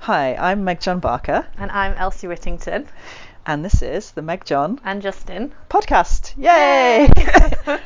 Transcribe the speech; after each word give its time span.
Hi, 0.00 0.34
I'm 0.34 0.64
Meg 0.64 0.80
John 0.80 0.98
Barker, 0.98 1.46
And 1.58 1.70
I'm 1.70 1.92
Elsie 1.94 2.26
Whittington. 2.26 2.88
and 3.46 3.64
this 3.64 3.82
is 3.82 4.12
the 4.12 4.22
Meg 4.22 4.44
John 4.44 4.80
And 4.84 5.02
Justin. 5.02 5.52
podcast. 5.68 6.32
Yay! 6.36 7.08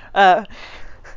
uh, 0.15 0.45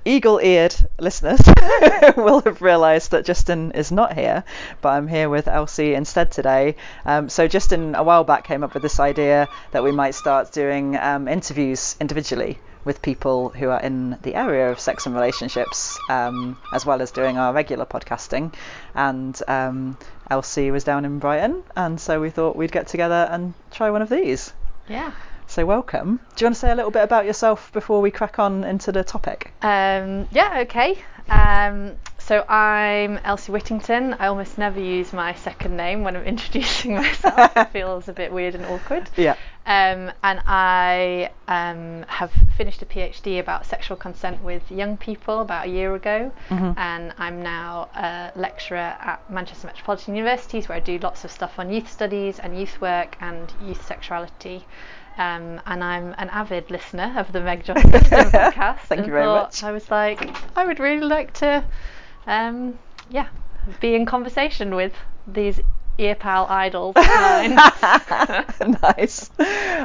Eagle 0.08 0.40
eared 0.42 0.74
listeners 1.00 1.42
will 2.16 2.40
have 2.40 2.62
realised 2.62 3.12
that 3.12 3.26
Justin 3.26 3.72
is 3.74 3.92
not 3.92 4.14
here, 4.14 4.46
but 4.80 4.90
I'm 4.90 5.10
here 5.10 5.28
with 5.28 5.50
Elsie 5.50 5.96
instead 5.96 6.32
today. 6.32 6.78
Um, 7.06 7.28
so, 7.28 7.46
Justin 7.50 7.94
a 7.94 8.04
while 8.04 8.24
back 8.24 8.46
came 8.46 8.64
up 8.64 8.74
with 8.74 8.84
this 8.84 9.02
idea 9.02 9.50
that 9.72 9.84
we 9.84 9.92
might 9.92 10.16
start 10.16 10.54
doing 10.54 10.96
um, 10.96 11.28
interviews 11.28 11.98
individually 12.00 12.58
with 12.86 13.02
people 13.02 13.50
who 13.50 13.68
are 13.70 13.82
in 13.82 14.18
the 14.22 14.36
area 14.36 14.72
of 14.72 14.80
sex 14.80 15.06
and 15.06 15.14
relationships, 15.14 16.00
um, 16.08 16.58
as 16.74 16.86
well 16.86 17.02
as 17.02 17.12
doing 17.12 17.38
our 17.38 17.52
regular 17.52 17.86
podcasting. 17.86 18.54
And 18.96 19.38
um, 19.50 19.98
Elsie 20.30 20.72
was 20.72 20.86
down 20.86 21.04
in 21.04 21.20
Brighton, 21.20 21.64
and 21.76 22.00
so 22.00 22.22
we 22.22 22.30
thought 22.30 22.56
we'd 22.56 22.72
get 22.72 22.88
together 22.88 23.28
and 23.30 23.54
try 23.72 23.90
one 23.90 24.02
of 24.02 24.08
these. 24.08 24.54
Yeah. 24.88 25.12
So, 25.58 25.66
welcome. 25.66 26.20
Do 26.36 26.44
you 26.44 26.46
want 26.46 26.54
to 26.54 26.60
say 26.60 26.72
a 26.72 26.76
little 26.76 26.92
bit 26.92 27.02
about 27.02 27.26
yourself 27.26 27.74
before 27.74 28.00
we 28.00 28.12
crack 28.12 28.38
on 28.38 28.64
into 28.64 28.92
the 28.92 29.04
topic? 29.04 29.52
Um, 29.64 30.28
yeah, 30.30 30.60
okay. 30.68 31.00
Um, 31.30 31.94
so 32.20 32.46
I'm 32.48 33.18
Elsie 33.24 33.52
Whittington. 33.52 34.14
I 34.20 34.28
almost 34.28 34.60
never 34.60 34.80
use 34.80 35.14
my 35.14 35.34
second 35.34 35.76
name 35.76 36.04
when 36.04 36.16
I'm 36.16 36.24
introducing 36.36 36.94
myself. 36.94 37.58
it 37.58 37.70
feels 37.74 38.08
a 38.08 38.14
bit 38.14 38.32
weird 38.32 38.54
and 38.54 38.66
awkward. 38.68 39.10
Yeah. 39.18 39.36
Um, 39.66 40.12
and 40.24 40.42
I 40.46 41.32
um, 41.48 42.06
have 42.08 42.32
finished 42.56 42.84
a 42.84 42.86
PhD 42.86 43.40
about 43.40 43.66
sexual 43.66 43.98
consent 43.98 44.44
with 44.44 44.70
young 44.70 44.96
people 44.96 45.42
about 45.42 45.66
a 45.66 45.70
year 45.72 45.96
ago, 45.96 46.32
and 46.52 47.14
I'm 47.18 47.42
now 47.42 47.90
a 47.96 48.32
lecturer 48.36 48.78
at 48.78 49.28
Manchester 49.28 49.66
Metropolitan 49.66 50.16
Universities 50.16 50.70
where 50.70 50.76
I 50.76 50.82
do 50.82 51.00
lots 51.00 51.26
of 51.26 51.32
stuff 51.32 51.58
on 51.58 51.72
youth 51.72 51.92
studies 51.92 52.38
and 52.38 52.58
youth 52.60 52.80
work 52.80 53.18
and 53.22 53.52
youth 53.60 53.84
sexuality. 53.88 54.64
Um, 55.18 55.60
and 55.66 55.84
I'm 55.84 56.14
an 56.18 56.30
avid 56.30 56.70
listener 56.70 57.14
of 57.18 57.32
the 57.32 57.42
Meg 57.42 57.64
Johnson 57.64 57.92
podcast. 57.92 58.80
Thank 58.82 59.06
you 59.08 59.12
very 59.12 59.26
much. 59.26 59.64
I 59.64 59.72
was 59.72 59.90
like, 59.90 60.36
I 60.56 60.66
would 60.66 60.80
really 60.80 61.06
like 61.08 61.34
to, 61.36 61.66
um, 62.28 62.78
yeah, 63.10 63.28
be 63.80 63.96
in 63.96 64.06
conversation 64.06 64.76
with 64.76 64.94
these 65.28 65.60
ear 65.98 66.16
pal 66.16 66.46
idols 66.50 66.96
nice. 68.82 69.30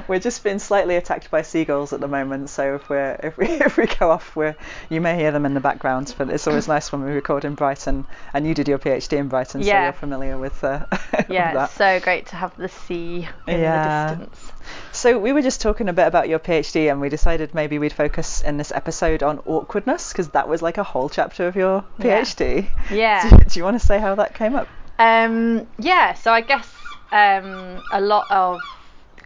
We're 0.08 0.18
just 0.18 0.42
being 0.44 0.58
slightly 0.58 0.96
attacked 0.96 1.30
by 1.30 1.42
seagulls 1.42 1.92
at 1.92 2.00
the 2.00 2.08
moment, 2.08 2.50
so 2.50 2.74
if 2.76 2.88
we're 2.88 3.18
if 3.22 3.36
we 3.36 3.46
if 3.48 3.76
we 3.76 3.86
go 3.86 4.10
off, 4.10 4.34
we're 4.36 4.56
you 4.90 5.00
may 5.00 5.16
hear 5.16 5.30
them 5.32 5.46
in 5.46 5.54
the 5.54 5.60
background. 5.60 6.14
But 6.18 6.30
it's 6.30 6.46
always 6.46 6.68
nice 6.68 6.92
when 6.92 7.02
we 7.04 7.10
record 7.12 7.44
in 7.44 7.54
Brighton, 7.54 8.06
and 8.34 8.46
you 8.46 8.54
did 8.54 8.68
your 8.68 8.78
PhD 8.78 9.18
in 9.18 9.28
Brighton, 9.28 9.62
so 9.62 9.68
you're 9.70 9.92
familiar 9.92 10.38
with, 10.38 10.62
uh, 10.64 10.86
with 11.12 11.30
yeah, 11.30 11.54
that. 11.54 11.64
it's 11.64 11.74
so 11.74 12.00
great 12.00 12.26
to 12.26 12.36
have 12.36 12.56
the 12.56 12.68
sea 12.68 13.28
in 13.46 13.60
Yeah. 13.60 14.14
the 14.14 14.26
distance. 14.26 14.52
So 14.92 15.18
we 15.18 15.32
were 15.32 15.42
just 15.42 15.60
talking 15.60 15.88
a 15.88 15.92
bit 15.92 16.06
about 16.06 16.28
your 16.28 16.38
PhD, 16.38 16.90
and 16.90 17.00
we 17.00 17.08
decided 17.08 17.54
maybe 17.54 17.78
we'd 17.78 17.92
focus 17.92 18.40
in 18.42 18.56
this 18.56 18.70
episode 18.72 19.22
on 19.22 19.38
awkwardness 19.46 20.12
because 20.12 20.28
that 20.30 20.48
was 20.48 20.62
like 20.62 20.78
a 20.78 20.84
whole 20.84 21.08
chapter 21.08 21.46
of 21.46 21.56
your 21.56 21.84
Yeah. 21.98 22.20
PhD. 22.22 22.66
Yeah. 22.90 23.28
Do, 23.28 23.36
do 23.38 23.58
you 23.58 23.64
want 23.64 23.80
to 23.80 23.84
say 23.86 23.98
how 23.98 24.14
that 24.16 24.34
came 24.34 24.54
up? 24.54 24.68
Um, 25.02 25.66
yeah, 25.80 26.14
so 26.14 26.32
I 26.32 26.42
guess 26.42 26.94
um, 27.10 27.82
a 27.90 28.00
lot 28.00 28.30
of 28.30 28.64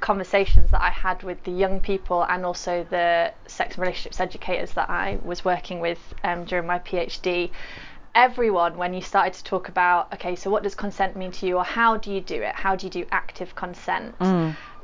conversations 0.00 0.70
that 0.70 0.80
I 0.80 0.88
had 0.88 1.22
with 1.22 1.42
the 1.44 1.50
young 1.50 1.80
people 1.80 2.22
and 2.22 2.46
also 2.46 2.86
the 2.88 3.34
sex 3.46 3.74
and 3.74 3.82
relationships 3.82 4.18
educators 4.18 4.72
that 4.72 4.88
I 4.88 5.18
was 5.22 5.44
working 5.44 5.80
with 5.80 5.98
um, 6.24 6.46
during 6.46 6.66
my 6.66 6.78
PhD. 6.78 7.50
Everyone, 8.14 8.78
when 8.78 8.94
you 8.94 9.02
started 9.02 9.34
to 9.34 9.44
talk 9.44 9.68
about, 9.68 10.14
okay, 10.14 10.34
so 10.34 10.50
what 10.50 10.62
does 10.62 10.74
consent 10.74 11.14
mean 11.14 11.32
to 11.32 11.46
you, 11.46 11.58
or 11.58 11.64
how 11.64 11.98
do 11.98 12.10
you 12.10 12.22
do 12.22 12.40
it? 12.40 12.54
How 12.54 12.74
do 12.74 12.86
you 12.86 12.90
do 12.90 13.04
active 13.12 13.54
consent? 13.54 14.14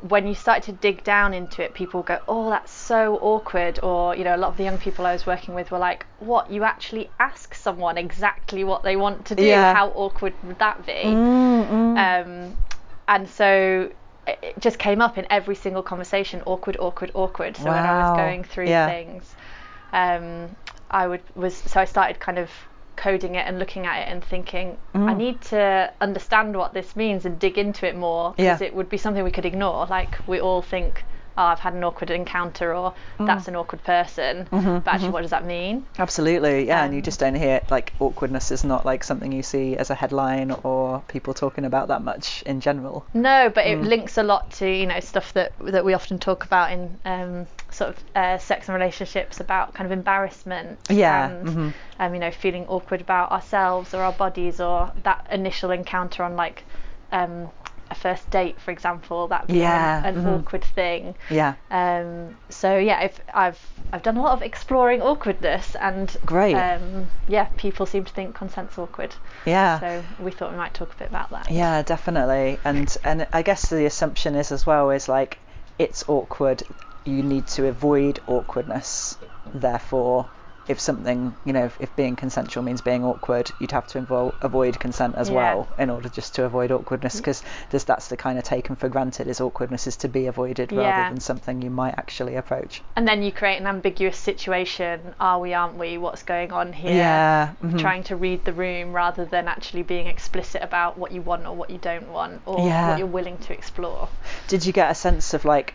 When 0.08 0.27
you 0.27 0.34
start 0.34 0.64
to 0.64 0.72
dig 0.72 1.05
down 1.05 1.33
into 1.33 1.62
it, 1.62 1.75
people 1.75 2.03
go, 2.03 2.19
oh, 2.27 2.50
that's 2.50 2.72
so 2.72 3.17
awkward. 3.23 3.79
Or, 3.83 4.17
you 4.17 4.24
know, 4.24 4.35
a 4.35 4.36
lot 4.36 4.48
of 4.48 4.57
the 4.57 4.64
young 4.64 4.79
people 4.79 5.07
I 5.07 5.13
was 5.13 5.27
working 5.27 5.55
with 5.55 5.70
were 5.70 5.79
like, 5.79 6.07
what? 6.18 6.51
You 6.51 6.64
actually 6.64 7.08
ask 7.20 7.55
someone 7.55 7.96
exactly 7.96 8.64
what 8.64 8.83
they 8.83 8.96
want 8.96 9.27
to 9.27 9.35
do? 9.36 9.46
Yeah. 9.46 9.73
How 9.73 9.89
awkward 9.90 10.35
would 10.42 10.58
that 10.58 10.85
be? 10.85 10.92
Mm, 10.92 11.96
Um, 11.96 12.57
and 13.07 13.29
so 13.29 13.90
it 14.27 14.55
just 14.58 14.79
came 14.79 15.01
up 15.01 15.18
in 15.18 15.27
every 15.30 15.55
single 15.55 15.83
conversation 15.83 16.42
awkward, 16.46 16.77
awkward, 16.80 17.11
awkward. 17.14 17.57
So 17.57 17.70
when 17.70 17.84
I 17.84 18.02
was 18.02 18.17
going 18.17 18.45
through 18.45 18.69
Yeah. 18.69 18.86
things, 18.86 19.34
um, 19.92 20.57
I 20.90 21.07
would 21.07 21.23
was 21.34 21.55
so 21.57 21.80
I 21.80 21.84
started 21.84 22.19
kind 22.20 22.39
of 22.39 22.51
coding 23.02 23.35
it 23.35 23.45
and 23.48 23.58
looking 23.58 23.85
at 23.86 23.96
it 24.02 24.08
and 24.13 24.24
thinking 24.24 24.67
Mm. 24.95 25.08
I 25.11 25.14
need 25.14 25.40
to 25.55 25.63
understand 26.01 26.55
what 26.57 26.73
this 26.74 26.95
means 27.02 27.24
and 27.27 27.39
dig 27.39 27.57
into 27.58 27.86
it 27.90 27.96
more 27.96 28.30
because 28.36 28.61
Yeah. 28.61 28.67
it 28.68 28.74
would 28.74 28.89
be 28.89 28.98
something 28.98 29.24
we 29.24 29.30
could 29.39 29.46
ignore. 29.52 29.86
Like 29.86 30.13
we 30.27 30.39
all 30.40 30.63
think, 30.63 31.05
oh, 31.39 31.42
I've 31.52 31.58
had 31.67 31.73
an 31.74 31.83
awkward 31.83 32.11
encounter 32.11 32.74
or 32.74 32.92
Mm. 33.18 33.27
that's 33.27 33.48
an 33.48 33.57
awkward 33.57 33.83
person, 33.85 34.46
Mm-hmm, 34.52 34.79
but 34.85 34.95
actually, 34.95 35.11
what 35.17 35.23
does 35.23 35.30
that 35.30 35.45
mean? 35.46 35.86
Absolutely, 35.98 36.67
yeah, 36.67 36.85
and 36.85 36.92
you 36.95 36.98
Um, 37.01 37.08
just 37.11 37.18
don't 37.20 37.35
hear 37.46 37.63
like 37.70 37.92
awkwardness 37.98 38.51
is 38.51 38.63
not 38.64 38.85
like 38.85 39.02
something 39.02 39.33
you 39.33 39.42
see 39.42 39.77
as 39.83 39.89
a 39.90 39.95
headline 40.02 40.51
or 40.63 41.02
people 41.08 41.33
talking 41.34 41.64
about 41.64 41.89
that 41.89 42.02
much 42.02 42.42
in 42.45 42.61
general. 42.61 43.07
No, 43.14 43.51
but 43.57 43.64
Mm. 43.64 43.70
it 43.73 43.79
links 43.95 44.19
a 44.19 44.23
lot 44.23 44.51
to 44.58 44.67
you 44.80 44.86
know 44.86 45.01
stuff 45.01 45.33
that 45.33 45.52
that 45.74 45.84
we 45.84 45.95
often 45.95 46.19
talk 46.19 46.45
about 46.45 46.70
in 46.70 46.80
um, 47.05 47.46
sort 47.72 47.90
of 47.90 48.05
uh, 48.14 48.38
sex 48.38 48.68
and 48.68 48.74
relationships 48.78 49.40
about 49.40 49.74
kind 49.74 49.86
of 49.86 49.92
embarrassment 49.92 50.78
Yeah, 50.90 51.27
and 51.27 51.46
mhm. 51.46 51.72
um, 51.98 52.14
you 52.14 52.20
know 52.20 52.30
feeling 52.30 52.66
awkward 52.68 53.00
about 53.00 53.33
ourselves 53.33 53.94
or 53.94 54.02
our 54.02 54.12
bodies 54.12 54.60
or 54.60 54.92
that 55.02 55.27
initial 55.30 55.70
encounter 55.70 56.22
on 56.22 56.36
like 56.36 56.64
um, 57.12 57.50
a 57.90 57.94
first 57.94 58.30
date, 58.30 58.58
for 58.60 58.70
example, 58.70 59.28
that 59.28 59.46
being 59.46 59.60
Yeah, 59.60 59.98
an, 60.06 60.16
an 60.16 60.22
mhm. 60.24 60.40
awkward 60.40 60.64
thing. 60.64 61.14
Yeah, 61.30 61.55
Um, 61.70 62.36
so 62.48 62.78
yeah, 62.78 63.02
if 63.02 63.20
I've 63.34 63.60
I've 63.92 64.02
done 64.02 64.16
a 64.16 64.22
lot 64.22 64.33
of 64.33 64.42
exploring 64.42 65.02
awkwardness 65.02 65.74
and 65.77 66.14
Great. 66.24 66.54
Um, 66.56 67.08
yeah, 67.28 67.48
people 67.56 67.84
seem 67.86 68.04
to 68.04 68.12
think 68.12 68.34
consent's 68.34 68.78
awkward. 68.78 69.14
yeah. 69.46 69.78
So 69.80 70.04
we 70.18 70.30
thought 70.30 70.50
we 70.52 70.56
might 70.56 70.72
talk 70.74 70.92
a 70.94 70.96
bit 70.96 71.08
about 71.08 71.30
that. 71.30 71.50
Yeah, 71.50 71.83
definitely. 71.83 72.58
And 72.64 72.96
and 73.04 73.27
I 73.33 73.42
guess 73.42 73.68
the 73.68 73.84
assumption 73.86 74.34
is 74.36 74.52
as 74.52 74.66
well 74.66 74.90
is 74.90 75.08
like 75.08 75.39
it's 75.78 76.04
awkward. 76.08 76.62
You 77.05 77.23
need 77.23 77.46
to 77.48 77.67
avoid 77.67 78.20
awkwardness. 78.27 79.18
Therefore, 79.52 80.29
if 80.68 80.79
something 80.79 81.35
you 81.45 81.52
know, 81.52 81.64
if, 81.64 81.77
if 81.80 81.96
being 81.96 82.14
consensual 82.14 82.63
means 82.63 82.80
being 82.80 83.05
awkward, 83.05 83.51
you'd 83.58 83.73
have 83.73 83.89
to 83.89 83.98
involve, 83.98 84.36
avoid 84.40 84.79
consent 84.79 85.17
as 85.17 85.29
Yeah. 85.29 85.35
well 85.35 85.68
in 85.77 85.90
order 85.90 86.08
just 86.08 86.36
to 86.36 86.45
avoid 86.45 86.70
awkwardness 86.70 87.17
because 87.17 87.42
that's 87.85 88.07
the 88.07 88.17
kind 88.17 88.39
of 88.39 88.45
taken 88.45 88.77
for 88.77 88.89
granted 88.89 89.27
is 89.27 89.40
awkwardness 89.40 89.89
is 89.89 89.96
to 89.96 90.08
be 90.08 90.27
avoided 90.29 90.70
Yeah. 90.70 90.79
rather 90.83 91.11
than 91.11 91.18
something 91.18 91.61
you 91.63 91.70
might 91.70 91.95
actually 91.98 92.36
approach. 92.36 92.80
and 92.95 93.08
then 93.08 93.24
you 93.24 93.33
create 93.33 93.61
an 93.61 93.67
ambiguous 93.67 94.17
situation 94.17 95.01
are 95.19 95.40
we 95.40 95.52
aren't 95.52 95.74
we 95.77 95.98
what's 95.98 96.23
going 96.23 96.52
on 96.52 96.73
here 96.73 96.95
Yeah, 96.95 97.55
mhm. 97.64 97.80
trying 97.80 98.05
to 98.05 98.14
read 98.14 98.45
the 98.45 98.52
room 98.52 98.92
rather 98.92 99.24
than 99.24 99.48
actually 99.48 99.83
being 99.83 100.07
explicit 100.07 100.63
about 100.63 100.96
what 100.96 101.11
you 101.11 101.23
want 101.23 101.45
or 101.45 101.57
what 101.57 101.70
you 101.70 101.79
don't 101.79 102.07
want 102.13 102.40
or 102.46 102.61
Yeah. 102.69 102.90
what 102.90 102.98
you're 102.98 103.08
willing 103.08 103.39
to 103.39 103.52
explore 103.52 104.08
Did 104.46 104.64
you 104.64 104.73
get 104.73 104.92
a 104.92 104.95
sense 104.95 105.34
of 105.34 105.45
like 105.45 105.74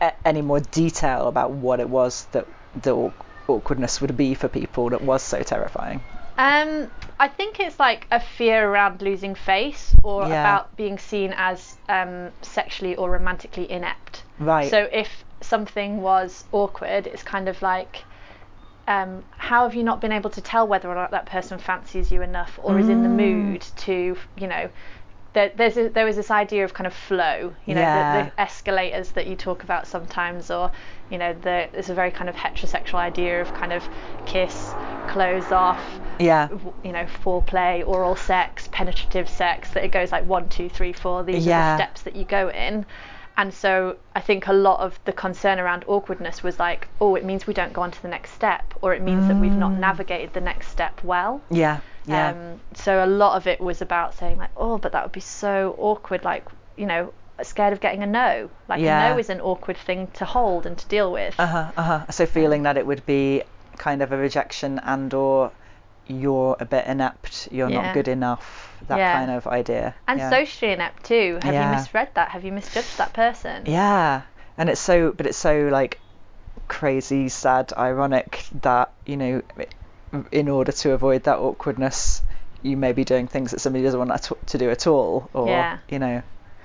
a- 0.00 0.12
any 0.24 0.42
more 0.42 0.60
detail 0.60 1.28
about 1.28 1.50
what 1.50 1.80
it 1.80 1.88
was 1.88 2.24
that 2.32 2.46
the 2.82 3.12
awkwardness 3.48 4.00
would 4.00 4.16
be 4.16 4.34
for 4.34 4.48
people 4.48 4.90
that 4.90 5.02
was 5.02 5.22
so 5.22 5.42
terrifying? 5.42 6.00
um 6.38 6.88
i 7.18 7.26
think 7.28 7.58
it's 7.60 7.78
like 7.78 8.06
a 8.10 8.20
fear 8.20 8.66
around 8.70 9.02
losing 9.02 9.34
face 9.34 9.94
or 10.04 10.22
Yeah. 10.22 10.40
about 10.40 10.74
being 10.76 10.96
seen 10.98 11.34
as 11.36 11.76
um, 11.88 12.30
sexually 12.40 12.94
or 12.96 13.10
romantically 13.10 13.70
inept 13.70 14.22
Right. 14.38 14.70
so 14.70 14.88
if 14.92 15.24
something 15.42 16.00
was 16.00 16.44
awkward 16.52 17.06
it's 17.08 17.22
kind 17.24 17.48
of 17.48 17.60
like 17.62 18.04
um, 18.88 19.22
how 19.32 19.64
have 19.64 19.74
you 19.74 19.82
not 19.84 20.00
been 20.00 20.12
able 20.12 20.30
to 20.30 20.40
tell 20.40 20.66
whether 20.66 20.88
or 20.88 20.94
not 20.94 21.10
that 21.10 21.26
person 21.26 21.58
fancies 21.58 22.10
you 22.10 22.22
enough 22.22 22.58
or 22.62 22.78
is 22.78 22.88
in 22.88 23.02
the 23.02 23.08
mood 23.08 23.60
to, 23.76 24.16
you 24.36 24.46
know, 24.48 24.68
there, 25.32 25.52
there's 25.56 25.76
a, 25.76 25.88
there 25.88 26.04
was 26.04 26.16
this 26.16 26.30
idea 26.30 26.64
of 26.64 26.74
kind 26.74 26.86
of 26.86 26.94
flow, 26.94 27.54
you 27.66 27.74
know, 27.74 27.80
Yeah. 27.80 28.24
the, 28.24 28.30
the 28.30 28.40
escalators 28.40 29.12
that 29.12 29.26
you 29.26 29.36
talk 29.36 29.62
about 29.62 29.86
sometimes, 29.86 30.50
or, 30.50 30.72
you 31.10 31.18
know, 31.18 31.32
the, 31.32 31.68
there's 31.72 31.90
a 31.90 31.94
very 31.94 32.10
kind 32.10 32.28
of 32.28 32.34
heterosexual 32.34 32.94
idea 32.94 33.40
of 33.40 33.52
kind 33.54 33.72
of 33.72 33.88
kiss, 34.26 34.72
close 35.08 35.52
off, 35.52 35.80
yeah. 36.18 36.48
you 36.84 36.92
know, 36.92 37.06
foreplay, 37.24 37.86
oral 37.86 38.16
sex, 38.16 38.68
penetrative 38.72 39.28
sex, 39.28 39.70
that 39.70 39.84
it 39.84 39.92
goes 39.92 40.10
like 40.12 40.26
one, 40.26 40.48
two, 40.48 40.68
three, 40.68 40.92
four. 40.92 41.22
These 41.22 41.46
are 41.46 41.50
the 41.50 41.76
steps 41.76 42.02
that 42.02 42.16
you 42.16 42.24
go 42.24 42.50
in. 42.50 42.84
And 43.36 43.54
so 43.54 43.96
I 44.14 44.20
think 44.20 44.48
a 44.48 44.52
lot 44.52 44.80
of 44.80 44.98
the 45.06 45.12
concern 45.12 45.58
around 45.58 45.84
awkwardness 45.86 46.42
was 46.42 46.58
like, 46.58 46.88
oh, 47.00 47.14
it 47.14 47.24
means 47.24 47.46
we 47.46 47.54
don't 47.54 47.72
go 47.72 47.80
on 47.80 47.90
to 47.90 48.02
the 48.02 48.08
next 48.08 48.32
step, 48.32 48.74
or 48.82 48.92
it 48.92 49.00
means 49.00 49.26
that 49.28 49.36
we've 49.36 49.52
not 49.52 49.70
mm. 49.70 49.78
navigated 49.78 50.34
the 50.34 50.42
next 50.42 50.68
step 50.68 51.02
well. 51.02 51.40
Yeah. 51.50 51.80
Yeah. 52.10 52.30
Um, 52.30 52.60
so 52.74 53.04
a 53.04 53.06
lot 53.06 53.36
of 53.36 53.46
it 53.46 53.60
was 53.60 53.80
about 53.82 54.14
saying 54.14 54.38
like, 54.38 54.50
oh, 54.56 54.78
but 54.78 54.92
that 54.92 55.02
would 55.04 55.12
be 55.12 55.20
so 55.20 55.74
awkward, 55.78 56.24
like, 56.24 56.44
you 56.76 56.86
know, 56.86 57.12
scared 57.42 57.72
of 57.72 57.80
getting 57.80 58.02
a 58.02 58.06
no. 58.06 58.50
Like 58.68 58.80
Yeah. 58.80 59.08
a 59.08 59.12
no 59.12 59.18
is 59.18 59.30
an 59.30 59.40
awkward 59.40 59.76
thing 59.78 60.08
to 60.14 60.24
hold 60.24 60.66
and 60.66 60.76
to 60.76 60.86
deal 60.88 61.10
with. 61.12 61.34
Uh 61.38 61.46
huh. 61.46 61.72
Uh 61.76 61.82
huh. 61.82 62.06
So 62.10 62.26
feeling 62.26 62.64
that 62.64 62.76
it 62.76 62.86
would 62.86 63.04
be 63.06 63.42
kind 63.78 64.02
of 64.02 64.12
a 64.12 64.16
rejection 64.16 64.78
and 64.80 65.12
or 65.14 65.50
you're 66.06 66.56
a 66.60 66.64
bit 66.64 66.86
inept, 66.86 67.48
you're 67.52 67.70
Yeah. 67.70 67.82
not 67.82 67.94
good 67.94 68.08
enough. 68.08 68.66
that 68.88 68.98
Yeah. 68.98 69.12
kind 69.12 69.30
of 69.30 69.46
idea. 69.46 69.94
and 70.08 70.20
socially 70.30 70.72
inept 70.72 71.04
too. 71.04 71.38
Have 71.42 71.54
you 71.54 71.60
misread 71.76 72.08
that? 72.14 72.30
Have 72.30 72.44
you 72.44 72.50
misjudged 72.52 72.98
that 72.98 73.12
person? 73.12 73.62
Yeah, 73.66 74.22
and 74.58 74.68
it's 74.68 74.80
so, 74.80 75.12
but 75.12 75.26
it's 75.26 75.38
so 75.38 75.68
like 75.70 76.00
crazy, 76.66 77.28
sad, 77.28 77.72
ironic 77.76 78.44
that 78.62 78.92
you 79.06 79.16
know, 79.16 79.42
in 80.32 80.48
order 80.48 80.72
to 80.72 80.92
avoid 80.92 81.24
that 81.24 81.38
awkwardness, 81.38 82.22
you 82.62 82.76
may 82.76 82.92
be 82.92 83.04
doing 83.04 83.26
things 83.26 83.50
that 83.52 83.60
somebody 83.60 83.84
doesn't 83.84 83.98
want 83.98 84.30
to 84.46 84.58
do 84.58 84.70
at 84.70 84.86
all, 84.86 85.30
or 85.32 85.48
Yeah. 85.48 85.78
you 85.88 85.98
know, 85.98 86.22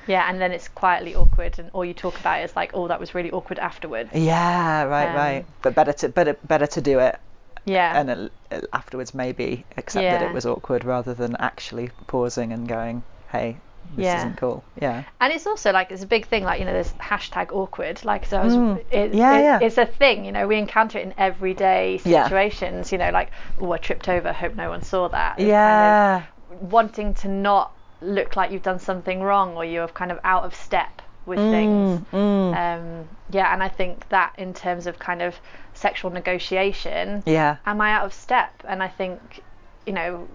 Yeah, 0.08 0.30
and 0.30 0.40
then 0.40 0.52
it's 0.52 0.68
quietly 0.68 1.16
awkward, 1.16 1.58
and 1.58 1.70
all 1.74 1.84
you 1.86 1.94
talk 1.94 2.20
about 2.20 2.42
is 2.44 2.56
like, 2.56 2.72
oh, 2.74 2.88
that 2.90 3.00
was 3.00 3.16
really 3.16 3.32
awkward 3.32 3.58
afterwards. 3.60 4.10
yeah, 4.14 4.84
right, 4.84 5.10
Um, 5.10 5.16
right. 5.16 5.46
But 5.64 5.74
better 5.76 5.94
to 5.94 6.10
better 6.10 6.34
better 6.44 6.68
to 6.68 6.82
do 6.82 7.00
it 7.00 7.18
Yeah. 7.66 8.00
and 8.00 8.10
it, 8.12 8.32
it- 8.52 8.66
afterwards 8.74 9.14
maybe 9.16 9.66
accept 9.78 10.04
that 10.04 10.22
it 10.22 10.34
was 10.34 10.46
awkward 10.46 10.84
rather 10.86 11.14
than 11.16 11.36
actually 11.38 11.90
pausing 12.08 12.52
and 12.54 12.68
going, 12.68 13.04
hey, 13.32 13.58
this 13.96 14.06
Yeah. 14.06 14.18
isn't 14.18 14.38
cool. 14.38 14.64
Yeah. 14.82 15.04
And 15.22 15.32
it's 15.34 15.46
also 15.48 15.72
like 15.72 15.92
it's 15.92 16.04
a 16.04 16.08
big 16.08 16.26
thing, 16.28 16.44
like 16.44 16.60
you 16.60 16.66
know, 16.66 16.74
there's 16.74 16.94
hashtag 16.94 17.52
awkward. 17.52 18.04
Like 18.04 18.26
so, 18.26 18.38
I 18.40 18.44
was, 18.44 18.56
Mm. 18.56 18.84
it, 18.92 19.14
Yeah, 19.14 19.38
it- 19.38 19.42
yeah. 19.44 19.60
it's 19.62 19.78
a 19.78 19.86
thing. 19.86 20.26
You 20.26 20.32
know, 20.32 20.48
we 20.48 20.58
encounter 20.58 20.98
it 21.00 21.04
in 21.06 21.14
everyday 21.18 22.00
situations. 22.00 22.92
Yeah. 22.92 22.98
You 23.00 23.06
know, 23.06 23.12
like 23.12 23.32
oh, 23.62 23.72
I 23.72 23.78
tripped 23.78 24.10
over. 24.10 24.34
Hope 24.34 24.56
no 24.56 24.70
one 24.70 24.82
saw 24.82 25.08
that. 25.10 25.40
It's 25.40 25.48
Yeah. 25.48 26.22
Kind 26.50 26.62
of 26.64 26.72
wanting 26.72 27.14
to 27.16 27.28
not 27.28 27.72
look 28.02 28.36
like 28.36 28.52
you've 28.52 28.64
done 28.64 28.80
something 28.80 29.22
wrong, 29.22 29.56
or 29.56 29.64
you're 29.66 29.88
kind 29.88 30.12
of 30.12 30.20
out 30.24 30.44
of 30.44 30.54
step 30.54 31.02
with 31.26 31.40
Mm, 31.40 31.50
things. 31.52 32.02
mm. 32.14 32.56
Um, 32.56 33.10
yeah, 33.32 33.52
and 33.52 33.64
I 33.64 33.68
think 33.70 34.08
that 34.10 34.34
in 34.38 34.54
terms 34.54 34.86
of 34.86 35.00
kind 35.00 35.22
of 35.24 35.36
sexual 35.74 36.12
negotiation, 36.12 37.24
yeah. 37.26 37.56
am 37.66 37.82
I 37.82 37.92
out 37.94 38.06
of 38.06 38.14
step? 38.14 38.52
And 38.68 38.84
I 38.84 38.88
think, 38.90 39.42
you 39.88 39.94
know, 39.94 40.28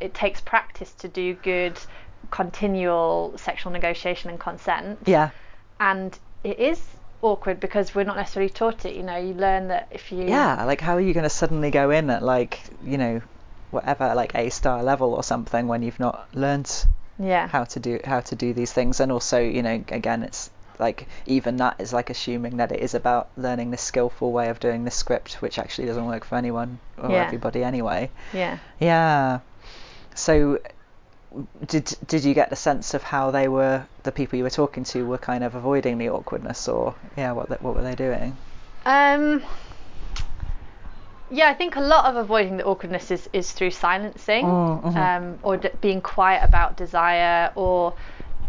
it 0.00 0.12
takes 0.12 0.40
practice 0.42 0.92
to 0.94 1.08
do 1.08 1.32
good, 1.34 1.78
continual 2.30 3.34
sexual 3.36 3.72
negotiation 3.72 4.30
and 4.30 4.38
consent. 4.40 4.98
Yeah. 5.06 5.30
And 5.80 6.18
it 6.44 6.58
is 6.58 6.80
awkward 7.22 7.58
because 7.60 7.94
we're 7.94 8.04
not 8.04 8.16
necessarily 8.16 8.50
taught 8.50 8.84
it. 8.84 8.94
You 8.94 9.02
know, 9.02 9.16
you 9.16 9.34
learn 9.34 9.68
that 9.68 9.88
if 9.90 10.12
you. 10.12 10.24
Yeah. 10.24 10.64
Like, 10.64 10.80
how 10.80 10.94
are 10.94 11.00
you 11.00 11.14
going 11.14 11.24
to 11.24 11.30
suddenly 11.30 11.70
go 11.70 11.90
in 11.90 12.10
at 12.10 12.22
like, 12.22 12.60
you 12.84 12.98
know, 12.98 13.20
whatever, 13.70 14.14
like 14.14 14.34
A 14.34 14.50
star 14.50 14.82
level 14.82 15.14
or 15.14 15.22
something 15.22 15.68
when 15.68 15.82
you've 15.82 16.00
not 16.00 16.28
learnt 16.34 16.86
Yeah. 17.18 17.48
how 17.48 17.64
to 17.64 17.80
do 17.80 18.00
how 18.04 18.20
to 18.20 18.34
do 18.34 18.52
these 18.54 18.72
things? 18.72 19.00
And 19.00 19.10
also, 19.12 19.38
you 19.40 19.62
know, 19.62 19.82
again, 19.88 20.22
it's 20.22 20.50
like 20.78 21.08
even 21.26 21.56
that 21.56 21.74
is 21.80 21.92
like 21.92 22.08
assuming 22.08 22.58
that 22.58 22.70
it 22.70 22.78
is 22.80 22.94
about 22.94 23.28
learning 23.36 23.72
this 23.72 23.82
skillful 23.82 24.30
way 24.30 24.48
of 24.48 24.60
doing 24.60 24.84
this 24.84 24.94
script, 24.94 25.34
which 25.42 25.58
actually 25.58 25.88
doesn't 25.88 26.06
work 26.06 26.24
for 26.24 26.36
anyone 26.36 26.78
or 27.02 27.10
Yeah. 27.10 27.24
everybody 27.26 27.64
anyway. 27.64 28.10
Yeah. 28.32 28.58
Yeah. 28.78 29.40
So 30.14 30.60
did 31.66 31.94
did 32.06 32.24
you 32.24 32.32
get 32.34 32.48
the 32.50 32.56
sense 32.56 32.94
of 32.94 33.02
how 33.02 33.30
they 33.30 33.48
were 33.48 33.84
the 34.02 34.12
people 34.12 34.36
you 34.38 34.44
were 34.44 34.50
talking 34.50 34.84
to 34.84 35.04
were 35.06 35.18
kind 35.18 35.44
of 35.44 35.54
avoiding 35.54 35.98
the 35.98 36.08
awkwardness 36.08 36.68
or 36.68 36.94
yeah 37.16 37.32
what 37.32 37.48
what 37.62 37.74
were 37.74 37.82
they 37.82 37.94
doing? 37.94 38.36
Um. 38.86 39.42
Yeah, 41.30 41.48
I 41.50 41.54
think 41.54 41.76
a 41.76 41.80
lot 41.80 42.06
of 42.06 42.16
avoiding 42.16 42.56
the 42.56 42.64
awkwardness 42.64 43.10
is, 43.10 43.28
is 43.34 43.52
through 43.52 43.72
silencing, 43.72 44.46
Mm, 44.46 44.82
mhm. 44.82 44.96
um, 44.96 45.38
or 45.42 45.58
d- 45.58 45.68
being 45.82 46.00
quiet 46.00 46.42
about 46.42 46.78
desire, 46.78 47.52
or 47.54 47.92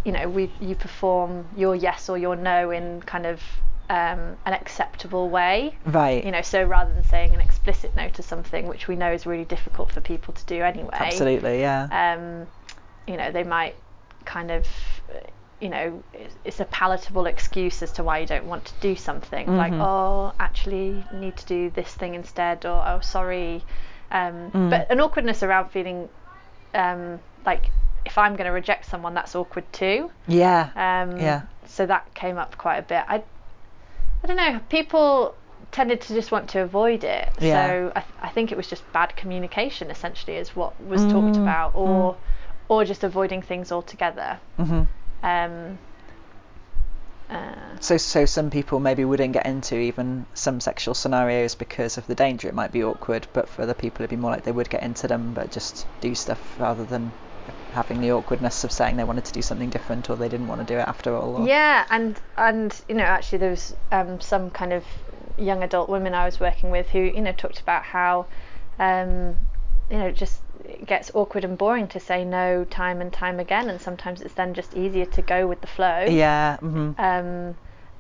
you 0.06 0.14
know, 0.14 0.30
we 0.30 0.50
you 0.62 0.76
perform 0.76 1.46
your 1.58 1.76
yes 1.76 2.08
or 2.08 2.18
your 2.18 2.38
no 2.38 2.72
in 2.72 3.02
kind 3.02 3.26
of 3.26 3.42
um, 3.90 4.38
an 4.46 4.54
acceptable 4.54 5.30
way. 5.30 5.76
Right. 5.86 6.24
You 6.24 6.32
know, 6.32 6.42
so 6.42 6.64
rather 6.64 6.94
than 6.94 7.04
saying 7.04 7.34
an 7.34 7.42
explicit 7.42 7.94
no 7.98 8.08
to 8.10 8.24
something, 8.24 8.66
which 8.68 8.88
we 8.88 8.96
know 8.96 9.12
is 9.12 9.26
really 9.26 9.44
difficult 9.46 9.92
for 9.92 10.00
people 10.00 10.34
to 10.36 10.46
do 10.46 10.62
anyway. 10.62 10.90
Absolutely. 10.94 11.60
Yeah. 11.60 11.90
Um, 11.92 12.48
you 13.10 13.18
know, 13.18 13.32
they 13.32 13.44
might 13.44 13.76
kind 14.26 14.52
of, 14.52 14.66
you 15.60 15.70
know, 15.70 16.04
it's, 16.46 16.60
a 16.60 16.66
palatable 16.66 17.26
excuse 17.26 17.82
as 17.82 17.92
to 17.94 18.04
why 18.04 18.20
you 18.20 18.28
don't 18.28 18.46
want 18.46 18.66
to 18.66 18.74
do 18.82 18.96
something. 18.96 19.48
Like, 19.58 19.74
Mhm. 19.74 19.82
oh, 19.82 20.34
actually, 20.40 21.08
need 21.12 21.36
to 21.38 21.46
do 21.46 21.70
this 21.70 21.94
thing 21.94 22.16
instead, 22.16 22.66
or 22.66 22.84
oh, 22.86 23.00
sorry. 23.02 23.66
Um, 24.12 24.52
Mm. 24.54 24.70
But 24.70 24.92
an 24.92 25.00
awkwardness 25.02 25.44
around 25.44 25.70
feeling 25.70 26.10
um, 26.74 27.20
like 27.46 27.72
if 28.06 28.18
I'm 28.18 28.36
going 28.36 28.46
to 28.46 28.52
reject 28.52 28.86
someone, 28.86 29.14
that's 29.14 29.36
awkward 29.36 29.72
too. 29.74 30.12
yeah. 30.28 30.70
Um, 30.76 31.18
Yeah. 31.20 31.42
So 31.66 31.86
that 31.86 32.14
came 32.14 32.38
up 32.38 32.58
quite 32.58 32.78
a 32.78 32.82
bit. 32.84 33.04
I, 33.08 33.24
I 34.24 34.28
don't 34.28 34.38
know. 34.38 34.60
People 34.70 35.36
tended 35.72 36.02
to 36.02 36.14
just 36.14 36.32
want 36.32 36.50
to 36.50 36.62
avoid 36.62 37.04
it. 37.04 37.30
Yeah. 37.42 37.54
So 37.54 37.92
I, 37.96 38.00
th- 38.02 38.14
I 38.22 38.30
think 38.30 38.52
it 38.52 38.58
was 38.58 38.68
just 38.68 38.90
bad 38.92 39.16
communication. 39.16 39.92
Essentially, 39.92 40.38
is 40.38 40.56
what 40.56 40.80
was 40.82 41.06
talked 41.06 41.36
Mm, 41.36 41.42
about, 41.42 41.72
or 41.76 42.18
or 42.70 42.86
just 42.86 43.04
avoiding 43.04 43.42
things 43.42 43.72
altogether. 43.72 44.40
hmm 44.58 44.84
Um, 45.24 45.78
uh, 47.30 47.78
So 47.82 47.98
so 47.98 48.26
some 48.26 48.50
people 48.50 48.80
maybe 48.80 49.06
wouldn't 49.06 49.34
get 49.34 49.46
into 49.46 49.76
even 49.76 50.26
some 50.34 50.60
sexual 50.60 50.94
scenarios 50.94 51.56
because 51.56 51.98
of 51.98 52.08
the 52.08 52.16
danger. 52.16 52.48
It 52.48 52.56
might 52.56 52.72
be 52.72 52.84
awkward, 52.84 53.28
but 53.34 53.50
for 53.50 53.64
other 53.64 53.74
people 53.74 54.04
it'd 54.04 54.10
be 54.10 54.22
more 54.22 54.32
like 54.32 54.44
they 54.44 54.52
would 54.52 54.70
get 54.70 54.84
into 54.84 55.08
them, 55.08 55.34
but 55.34 55.52
just 55.52 55.86
do 56.02 56.16
stuff 56.16 56.40
rather 56.60 56.86
than 56.86 57.12
having 57.74 58.02
the 58.02 58.12
awkwardness 58.12 58.64
of 58.64 58.72
saying 58.72 58.98
they 58.98 59.04
wanted 59.04 59.26
to 59.26 59.32
do 59.32 59.42
something 59.42 59.70
different 59.70 60.10
or 60.10 60.16
they 60.16 60.30
didn't 60.30 60.48
want 60.48 60.60
to 60.62 60.74
do 60.74 60.80
it 60.80 60.88
after 60.88 61.16
all. 61.16 61.36
Or, 61.38 61.48
Yeah, 61.48 61.86
and 61.90 62.20
and 62.38 62.82
you 62.88 62.96
know 62.96 63.04
actually 63.04 63.40
there 63.40 63.52
was 63.52 63.76
um, 63.92 64.20
some 64.20 64.50
kind 64.50 64.74
of 64.74 64.84
young 65.38 65.64
adult 65.64 65.90
women 65.90 66.14
I 66.14 66.26
was 66.26 66.40
working 66.40 66.72
with 66.72 66.90
who 66.90 67.00
you 67.00 67.22
know 67.22 67.32
talked 67.32 67.62
about 67.62 67.84
how 67.84 68.26
um, 68.80 69.36
you 69.90 69.98
know 69.98 70.08
it 70.08 70.16
just 70.16 70.42
it 70.66 70.86
gets 70.86 71.12
awkward 71.14 71.44
and 71.44 71.58
boring 71.58 71.88
to 71.90 72.00
say 72.00 72.24
no 72.26 72.64
time 72.66 73.02
and 73.02 73.12
time 73.12 73.40
again, 73.40 73.70
and 73.70 73.82
sometimes 73.82 74.22
it's 74.22 74.34
then 74.36 74.54
just 74.54 74.76
easier 74.76 75.06
to 75.06 75.22
go 75.22 75.48
with 75.48 75.62
the 75.62 75.68
flow. 75.68 76.06
Yeah. 76.08 76.58
hmm 76.58 76.92
Um, 76.98 77.56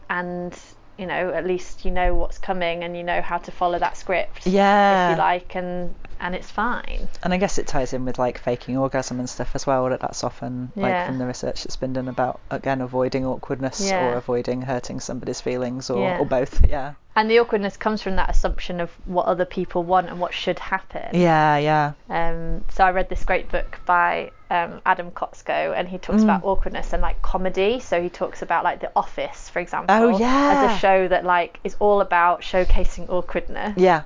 and 0.09 0.57
you 0.99 1.05
know 1.07 1.29
at 1.33 1.45
least 1.45 1.85
you 1.85 1.91
know 1.91 2.13
what's 2.15 2.37
coming 2.37 2.83
and 2.83 2.95
you 2.97 3.03
know 3.03 3.21
how 3.21 3.37
to 3.37 3.51
follow 3.51 3.79
that 3.79 3.97
script. 3.97 4.45
Yeah. 4.45 5.11
If 5.11 5.15
you 5.15 5.19
like, 5.19 5.55
and 5.55 5.95
and 6.19 6.35
it's 6.35 6.51
fine. 6.51 7.07
And 7.23 7.33
I 7.33 7.37
guess 7.37 7.57
it 7.57 7.65
ties 7.67 7.93
in 7.93 8.03
with 8.03 8.19
like 8.19 8.37
faking 8.39 8.75
orgasm 8.77 9.19
and 9.19 9.29
stuff 9.29 9.51
as 9.55 9.65
well. 9.65 9.87
That 9.89 10.01
that's 10.01 10.23
often 10.23 10.71
like 10.75 10.91
Yeah. 10.91 11.07
from 11.07 11.17
the 11.17 11.25
research 11.25 11.63
that's 11.63 11.77
been 11.77 11.93
done 11.93 12.09
about 12.09 12.41
again 12.51 12.81
avoiding 12.81 13.25
awkwardness 13.25 13.79
Yeah. 13.89 14.09
or 14.09 14.13
avoiding 14.17 14.61
hurting 14.63 14.99
somebody's 14.99 15.39
feelings 15.39 15.89
or, 15.89 16.01
Yeah. 16.01 16.19
or 16.19 16.25
both. 16.25 16.65
Yeah. 16.67 16.93
And 17.15 17.29
the 17.31 17.39
awkwardness 17.39 17.77
comes 17.77 18.01
from 18.01 18.15
that 18.17 18.29
assumption 18.29 18.79
of 18.81 18.91
what 19.05 19.25
other 19.25 19.45
people 19.45 19.83
want 19.83 20.09
and 20.09 20.19
what 20.19 20.33
should 20.33 20.59
happen. 20.59 21.09
Yeah. 21.13 21.57
Yeah. 21.57 21.91
Um, 22.09 22.63
so 22.69 22.83
I 22.83 22.91
read 22.91 23.09
this 23.09 23.23
great 23.23 23.49
book 23.49 23.79
by 23.85 24.31
um, 24.49 24.81
Adam 24.85 25.11
Kotsko, 25.11 25.73
and 25.77 25.87
he 25.87 25.97
talks 25.97 26.21
Mm. 26.21 26.25
about 26.25 26.43
awkwardness 26.43 26.91
and 26.93 27.01
like 27.01 27.21
comedy. 27.21 27.79
So 27.79 28.01
he 28.01 28.09
talks 28.09 28.41
about 28.41 28.63
like 28.63 28.79
The 28.79 28.91
Office, 28.95 29.49
for 29.49 29.59
example, 29.59 29.95
Oh, 29.95 30.17
yeah. 30.17 30.65
as 30.69 30.75
a 30.75 30.79
show 30.79 31.07
that 31.07 31.23
like 31.25 31.59
is 31.63 31.75
all 31.79 32.01
about 32.01 32.41
showcasing 32.41 33.09
awkwardness. 33.09 33.77
Yeah. 33.77 34.03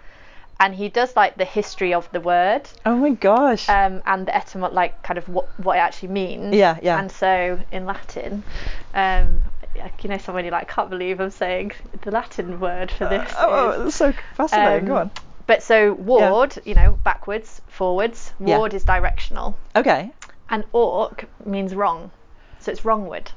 And 0.60 0.76
he 0.76 0.88
does 0.88 1.16
like 1.16 1.36
the 1.36 1.46
history 1.46 1.94
of 1.94 2.10
the 2.12 2.22
word 2.22 2.70
Oh 2.86 2.96
my 2.96 3.10
gosh. 3.12 3.68
um, 3.68 4.02
and 4.06 4.26
the 4.28 4.36
etymology, 4.36 4.76
like 4.76 5.02
kind 5.04 5.18
of 5.18 5.28
what 5.28 5.48
what 5.64 5.76
it 5.78 5.80
actually 5.80 6.10
means. 6.10 6.56
Yeah, 6.56 6.78
yeah. 6.82 7.00
And 7.00 7.12
so 7.12 7.60
in 7.72 7.86
Latin, 7.86 8.44
um, 8.94 9.42
like, 9.76 10.04
you 10.04 10.10
know, 10.10 10.18
someone 10.20 10.44
you're 10.46 10.52
like, 10.52 10.70
can't 10.70 10.90
believe 10.90 11.20
I'm 11.20 11.32
saying 11.32 11.72
the 12.04 12.12
Latin 12.12 12.60
word 12.60 12.92
for 12.92 13.10
this. 13.10 13.34
oh, 13.38 13.48
oh, 13.50 13.70
is- 13.72 13.84
that's 13.84 13.96
so 13.96 14.14
fascinating. 14.36 14.88
Go 14.88 14.96
um, 14.96 15.02
on. 15.02 15.12
But 15.48 15.62
so 15.64 15.92
ward, 15.94 16.58
you 16.64 16.74
know, 16.76 16.98
backwards, 17.04 17.60
forwards. 17.68 18.32
Yeah. 18.40 18.58
Ward 18.60 18.74
is 18.74 18.86
directional, 18.86 19.58
Okay. 19.76 20.12
And 20.54 20.64
orc 20.72 21.26
means 21.46 21.74
wrong, 21.76 22.12
so 22.60 22.72
it's 22.72 22.82
wrongward. 22.82 23.28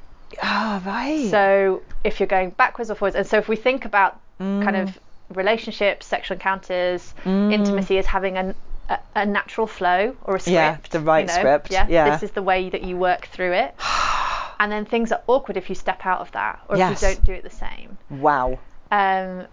Ah, 0.43 0.81
right. 0.85 1.29
So 1.31 1.81
if 2.03 2.19
you're 2.19 2.27
going 2.27 2.51
backwards 2.51 2.91
or 2.91 2.95
forwards, 2.95 3.15
and 3.15 3.25
so 3.25 3.37
if 3.39 3.47
we 3.49 3.55
think 3.55 3.85
about 3.85 4.19
kind 4.39 4.75
Mm. 4.75 4.83
of 4.83 4.99
relationships, 5.35 6.05
sexual 6.05 6.35
encounters, 6.35 7.13
intimacy 7.25 7.97
as 7.97 8.05
having 8.05 8.37
a, 8.37 8.53
a, 8.89 8.99
a 9.15 9.25
natural 9.25 9.65
flow 9.67 10.15
or 10.23 10.35
a 10.35 10.39
script. 10.39 10.53
Yeah, 10.53 10.77
the 10.91 10.99
right 10.99 11.21
you 11.21 11.27
know? 11.27 11.33
script, 11.33 11.71
Yeah, 11.71 11.87
yeah. 11.89 12.09
This 12.11 12.21
is 12.23 12.31
the 12.31 12.43
way 12.43 12.69
that 12.69 12.83
you 12.83 12.97
work 12.97 13.25
through 13.25 13.53
it. 13.53 13.73
and 14.59 14.71
then 14.71 14.85
things 14.85 15.11
are 15.11 15.21
awkward 15.27 15.57
if 15.57 15.69
you 15.69 15.75
step 15.75 16.05
out 16.05 16.21
of 16.21 16.31
that, 16.33 16.59
or 16.69 16.77
Yes. 16.77 16.91
if 16.91 17.01
you 17.01 17.07
don't 17.15 17.23
do 17.25 17.33
it 17.33 17.43
the 17.43 17.49
same. 17.49 17.97
wow. 18.11 18.59
Um, 18.91 19.47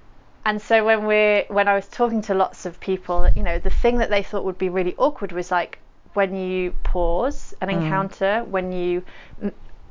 and 0.47 0.61
so 0.61 0.85
when 0.85 1.07
we 1.07 1.45
when 1.49 1.67
I 1.69 1.75
was 1.75 1.89
talking 1.89 2.21
to 2.23 2.35
lots 2.35 2.67
of 2.67 2.79
people, 2.79 3.29
you 3.35 3.43
know, 3.43 3.59
the 3.59 3.71
thing 3.71 3.97
that 3.99 4.11
they 4.11 4.23
thought 4.23 4.45
would 4.45 4.59
be 4.59 4.69
really 4.69 4.95
awkward 4.99 5.33
was 5.33 5.51
like 5.51 5.79
when 6.15 6.35
you 6.35 6.73
pause 6.83 7.55
an 7.61 7.69
Mm. 7.69 7.83
encounter, 7.83 8.45
when 8.45 8.73
you 8.73 9.03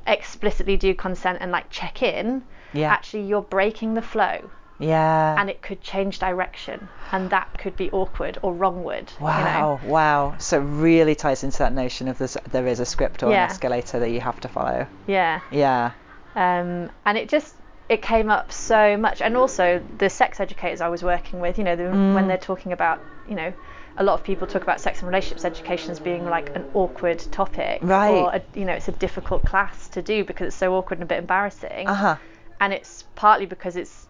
explicitly 0.08 0.78
do 0.78 0.94
consent 0.94 1.38
and 1.42 1.52
like 1.52 1.70
check 1.70 2.02
in, 2.02 2.44
Yeah. 2.74 2.92
actually 2.92 3.24
you're 3.24 3.42
breaking 3.42 3.94
the 3.94 4.02
flow 4.02 4.50
Yeah. 4.80 5.36
and 5.40 5.50
it 5.50 5.62
could 5.62 5.82
change 5.82 6.20
direction 6.20 6.90
and 7.12 7.30
that 7.30 7.48
could 7.58 7.76
be 7.78 7.90
awkward 7.92 8.38
or 8.42 8.54
wrongward. 8.54 9.18
Wow, 9.20 9.80
wow. 9.84 10.36
So 10.40 10.58
it 10.60 10.64
really 10.66 11.16
ties 11.16 11.44
into 11.44 11.60
that 11.60 11.74
notion 11.74 12.08
of 12.08 12.18
this, 12.18 12.36
there 12.52 12.68
is 12.68 12.80
a 12.80 12.86
script 12.86 13.24
or 13.24 13.32
Yeah. 13.32 13.46
an 13.46 13.50
escalator 13.52 14.00
that 14.00 14.10
you 14.10 14.20
have 14.20 14.40
to 14.42 14.48
follow. 14.48 14.88
Yeah. 15.08 15.40
Yeah. 15.52 15.92
um, 16.36 16.90
and 17.06 17.16
it 17.18 17.30
just 17.30 17.56
it 17.90 18.02
came 18.02 18.32
up 18.32 18.52
so 18.52 18.98
much 18.98 19.22
and 19.22 19.38
also 19.38 19.80
the 20.00 20.10
sex 20.10 20.40
educators 20.40 20.82
i 20.82 20.88
was 20.88 21.04
working 21.04 21.40
with 21.40 21.60
you 21.60 21.64
know 21.64 21.76
the, 21.76 21.84
Mm. 21.84 22.16
when 22.16 22.28
they're 22.28 22.38
talking 22.40 22.72
about 22.72 23.04
you 23.28 23.36
know 23.36 23.54
a 23.98 24.04
lot 24.04 24.14
of 24.16 24.24
people 24.24 24.48
talk 24.48 24.64
about 24.64 24.82
sex 24.82 25.00
and 25.00 25.08
relationships 25.08 25.46
education 25.46 25.92
as 25.92 26.00
being 26.00 26.26
like 26.26 26.56
an 26.56 26.66
awkward 26.74 27.20
topic, 27.32 27.80
Right. 27.82 28.10
Or 28.10 28.32
a, 28.34 28.42
you 28.56 28.66
know, 28.66 28.74
it's 28.74 28.88
a 28.88 28.92
difficult 28.94 29.46
class 29.46 29.88
to 29.90 30.02
do 30.02 30.24
because 30.24 30.48
it's 30.48 30.56
so 30.56 30.76
awkward 30.76 30.98
and 31.00 31.04
a 31.04 31.08
bit 31.08 31.20
embarrassing. 31.20 31.88
Uh 31.88 31.94
huh. 31.94 32.16
And 32.60 32.74
it's 32.74 33.04
partly 33.16 33.46
because 33.46 33.76
it's, 33.76 34.08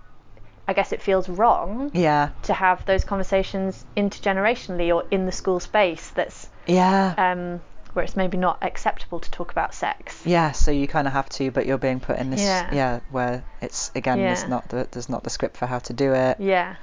I 0.68 0.74
guess, 0.74 0.94
it 0.94 1.02
feels 1.02 1.28
wrong 1.28 1.92
Yeah. 1.94 2.30
to 2.44 2.54
have 2.54 2.86
those 2.86 3.04
conversations 3.04 3.84
intergenerationally 3.98 4.94
or 4.96 5.06
in 5.12 5.26
the 5.26 5.32
school 5.32 5.60
space. 5.60 6.10
That's 6.12 6.50
Yeah. 6.66 7.14
um, 7.18 7.62
where 7.94 8.04
it's 8.06 8.16
maybe 8.16 8.38
not 8.38 8.58
acceptable 8.64 9.20
to 9.20 9.30
talk 9.32 9.52
about 9.52 9.74
sex. 9.76 10.22
Yeah, 10.26 10.52
so 10.54 10.72
you 10.72 10.88
kind 10.88 11.06
of 11.08 11.14
have 11.14 11.30
to, 11.30 11.52
but 11.52 11.66
you're 11.66 11.78
being 11.78 12.00
put 12.00 12.18
in 12.18 12.30
this, 12.32 12.42
Yeah. 12.42 13.02
where 13.12 13.44
it's 13.62 13.92
again, 13.96 14.18
there's 14.20 14.48
not 14.48 14.70
the 14.70 14.88
there's 14.92 15.10
not 15.10 15.24
the 15.24 15.30
script 15.30 15.58
for 15.58 15.68
how 15.68 15.80
to 15.80 15.94
do 15.94 16.14
it. 16.14 16.40
Yeah. 16.40 16.76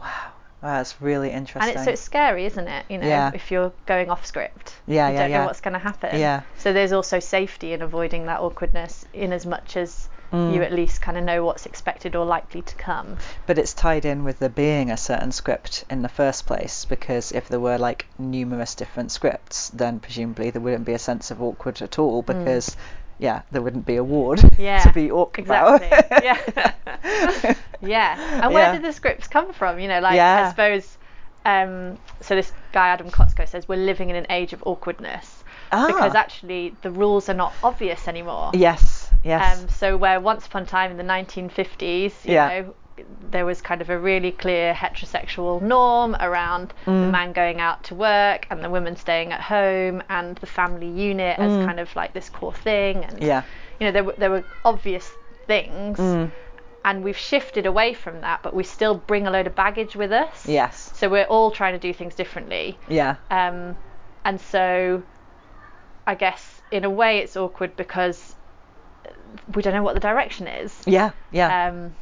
Wow, 0.00 0.32
that's 0.62 1.00
really 1.00 1.30
interesting. 1.30 1.62
And 1.62 1.76
it's 1.76 1.84
so 1.84 1.92
it's 1.92 2.00
scary, 2.02 2.46
isn't 2.46 2.66
it? 2.68 2.84
You 2.88 2.98
know, 2.98 3.06
Yeah. 3.06 3.30
if 3.34 3.50
you're 3.50 3.72
going 3.86 4.10
off 4.10 4.26
script, 4.26 4.74
Yeah, 4.86 5.08
you 5.08 5.14
yeah, 5.14 5.20
don't 5.22 5.30
yeah. 5.30 5.38
know 5.40 5.46
what's 5.46 5.60
going 5.60 5.74
to 5.74 5.78
happen. 5.78 6.18
Yeah. 6.18 6.42
So 6.58 6.72
there's 6.72 6.92
also 6.92 7.20
safety 7.20 7.72
in 7.72 7.82
avoiding 7.82 8.26
that 8.26 8.40
awkwardness, 8.40 9.04
in 9.12 9.32
as 9.32 9.46
much 9.46 9.76
as 9.76 10.08
Mm. 10.32 10.52
you 10.54 10.62
at 10.62 10.72
least 10.72 11.00
kind 11.00 11.16
of 11.16 11.24
know 11.24 11.42
what's 11.42 11.64
expected 11.64 12.14
or 12.14 12.26
likely 12.26 12.60
to 12.60 12.74
come. 12.74 13.16
but 13.46 13.56
it's 13.56 13.72
tied 13.72 14.04
in 14.04 14.24
with 14.24 14.38
there 14.40 14.50
being 14.50 14.90
a 14.90 14.96
certain 14.98 15.32
script 15.32 15.86
in 15.88 16.02
the 16.02 16.08
first 16.10 16.44
place 16.44 16.84
because 16.84 17.32
if 17.32 17.48
there 17.48 17.58
were 17.60 17.78
like 17.78 18.04
numerous 18.18 18.74
different 18.74 19.10
scripts, 19.10 19.70
then 19.70 19.98
presumably 20.00 20.50
there 20.50 20.60
wouldn't 20.60 20.84
be 20.84 20.92
a 20.92 20.98
sense 20.98 21.30
of 21.30 21.40
awkward 21.40 21.80
at 21.80 21.98
all 21.98 22.20
because. 22.22 22.76
Yeah, 23.20 23.42
there 23.50 23.60
wouldn't 23.62 23.84
be 23.84 23.96
a 23.96 24.04
ward 24.04 24.38
Mm. 24.38 24.58
Yeah, 24.58 24.78
to 24.82 24.92
be 24.92 25.10
awkward 25.10 25.40
exactly. 25.40 25.88
yeah. 26.22 27.54
yeah. 27.80 28.40
And 28.42 28.52
where 28.54 28.64
Yeah. 28.66 28.72
did 28.72 28.82
the 28.82 28.92
scripts 28.92 29.28
come 29.28 29.52
from? 29.52 29.78
You 29.80 29.88
know, 29.88 30.00
like 30.00 30.16
Yeah. 30.16 30.46
I 30.46 30.50
suppose. 30.50 30.98
Um, 31.44 31.98
so 32.20 32.34
this 32.34 32.52
guy 32.72 32.88
Adam 32.88 33.10
Kotsko 33.10 33.48
says 33.48 33.66
we're 33.68 33.76
living 33.76 34.10
in 34.10 34.16
an 34.16 34.26
age 34.28 34.52
of 34.52 34.62
awkwardness 34.66 35.44
because 35.70 36.14
Ah. 36.14 36.18
actually 36.18 36.74
the 36.82 36.90
rules 36.90 37.28
are 37.28 37.34
not 37.34 37.52
obvious 37.62 38.06
anymore. 38.08 38.50
Yes, 38.54 39.10
yes. 39.24 39.60
Um, 39.62 39.68
so 39.68 39.96
where 39.96 40.20
once 40.20 40.46
upon 40.46 40.62
a 40.62 40.66
time 40.66 40.90
in 40.90 40.96
the 40.98 41.04
1950s, 41.04 42.24
you 42.26 42.34
Yeah. 42.34 42.48
know, 42.48 42.74
there 43.30 43.46
was 43.46 43.62
kind 43.62 43.80
of 43.80 43.88
a 43.88 43.98
really 43.98 44.32
clear 44.32 44.74
heterosexual 44.74 45.62
norm 45.62 46.16
around 46.20 46.74
the 46.84 46.90
Mm. 46.90 47.10
man 47.12 47.32
going 47.32 47.60
out 47.60 47.84
to 47.84 47.94
work 47.94 48.46
and 48.50 48.62
the 48.62 48.68
woman 48.68 48.96
staying 48.96 49.32
at 49.32 49.40
home 49.40 50.02
and 50.10 50.36
the 50.38 50.46
family 50.46 50.88
unit 50.88 51.38
as 51.38 51.64
kind 51.64 51.78
of 51.80 51.94
like 51.94 52.12
this 52.12 52.28
core 52.28 52.52
thing. 52.52 53.04
And 53.04 53.20
Mm. 53.20 53.26
yeah. 53.26 53.42
you 53.78 53.86
know, 53.86 53.92
there 53.92 54.04
were 54.04 54.14
there 54.18 54.30
were 54.30 54.44
obvious 54.64 55.08
things, 55.46 55.98
Mm. 55.98 56.30
And 56.84 57.02
we've 57.04 57.16
shifted 57.16 57.66
away 57.66 57.92
from 57.94 58.20
that, 58.20 58.42
but 58.42 58.54
we 58.54 58.64
still 58.64 58.94
bring 58.94 59.26
a 59.26 59.30
load 59.30 59.46
of 59.46 59.54
baggage 59.54 59.96
with 59.96 60.12
us. 60.12 60.46
Yes. 60.46 60.92
So 60.94 61.08
we're 61.08 61.24
all 61.24 61.50
trying 61.50 61.74
to 61.74 61.78
do 61.78 61.92
things 61.92 62.14
differently. 62.14 62.78
Yeah. 62.88 63.16
Um, 63.30 63.76
and 64.24 64.40
so 64.40 65.02
I 66.06 66.14
guess 66.14 66.62
in 66.70 66.84
a 66.84 66.90
way 66.90 67.18
it's 67.18 67.36
awkward 67.36 67.76
because 67.76 68.34
we 69.54 69.62
don't 69.62 69.74
know 69.74 69.82
what 69.82 69.94
the 69.94 70.00
direction 70.00 70.46
is. 70.46 70.74
Yeah. 70.86 71.10
Yeah. 71.32 71.68
Um, 71.68 71.94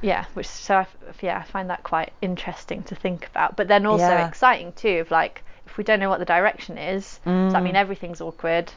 yeah, 0.00 0.26
which 0.34 0.46
so 0.46 0.76
I, 0.76 0.86
yeah, 1.22 1.38
I 1.38 1.42
find 1.44 1.70
that 1.70 1.82
quite 1.82 2.12
interesting 2.20 2.82
to 2.84 2.94
think 2.94 3.26
about, 3.26 3.56
but 3.56 3.68
then 3.68 3.86
also 3.86 4.04
Yeah. 4.04 4.28
exciting 4.28 4.72
too. 4.74 4.98
Of 5.00 5.10
like, 5.10 5.42
if 5.66 5.78
we 5.78 5.84
don't 5.84 5.98
know 5.98 6.10
what 6.10 6.18
the 6.18 6.26
direction 6.26 6.76
is, 6.76 7.20
does 7.24 7.52
that 7.54 7.60
Mm. 7.60 7.64
mean 7.64 7.76
everything's 7.76 8.20
awkward? 8.20 8.70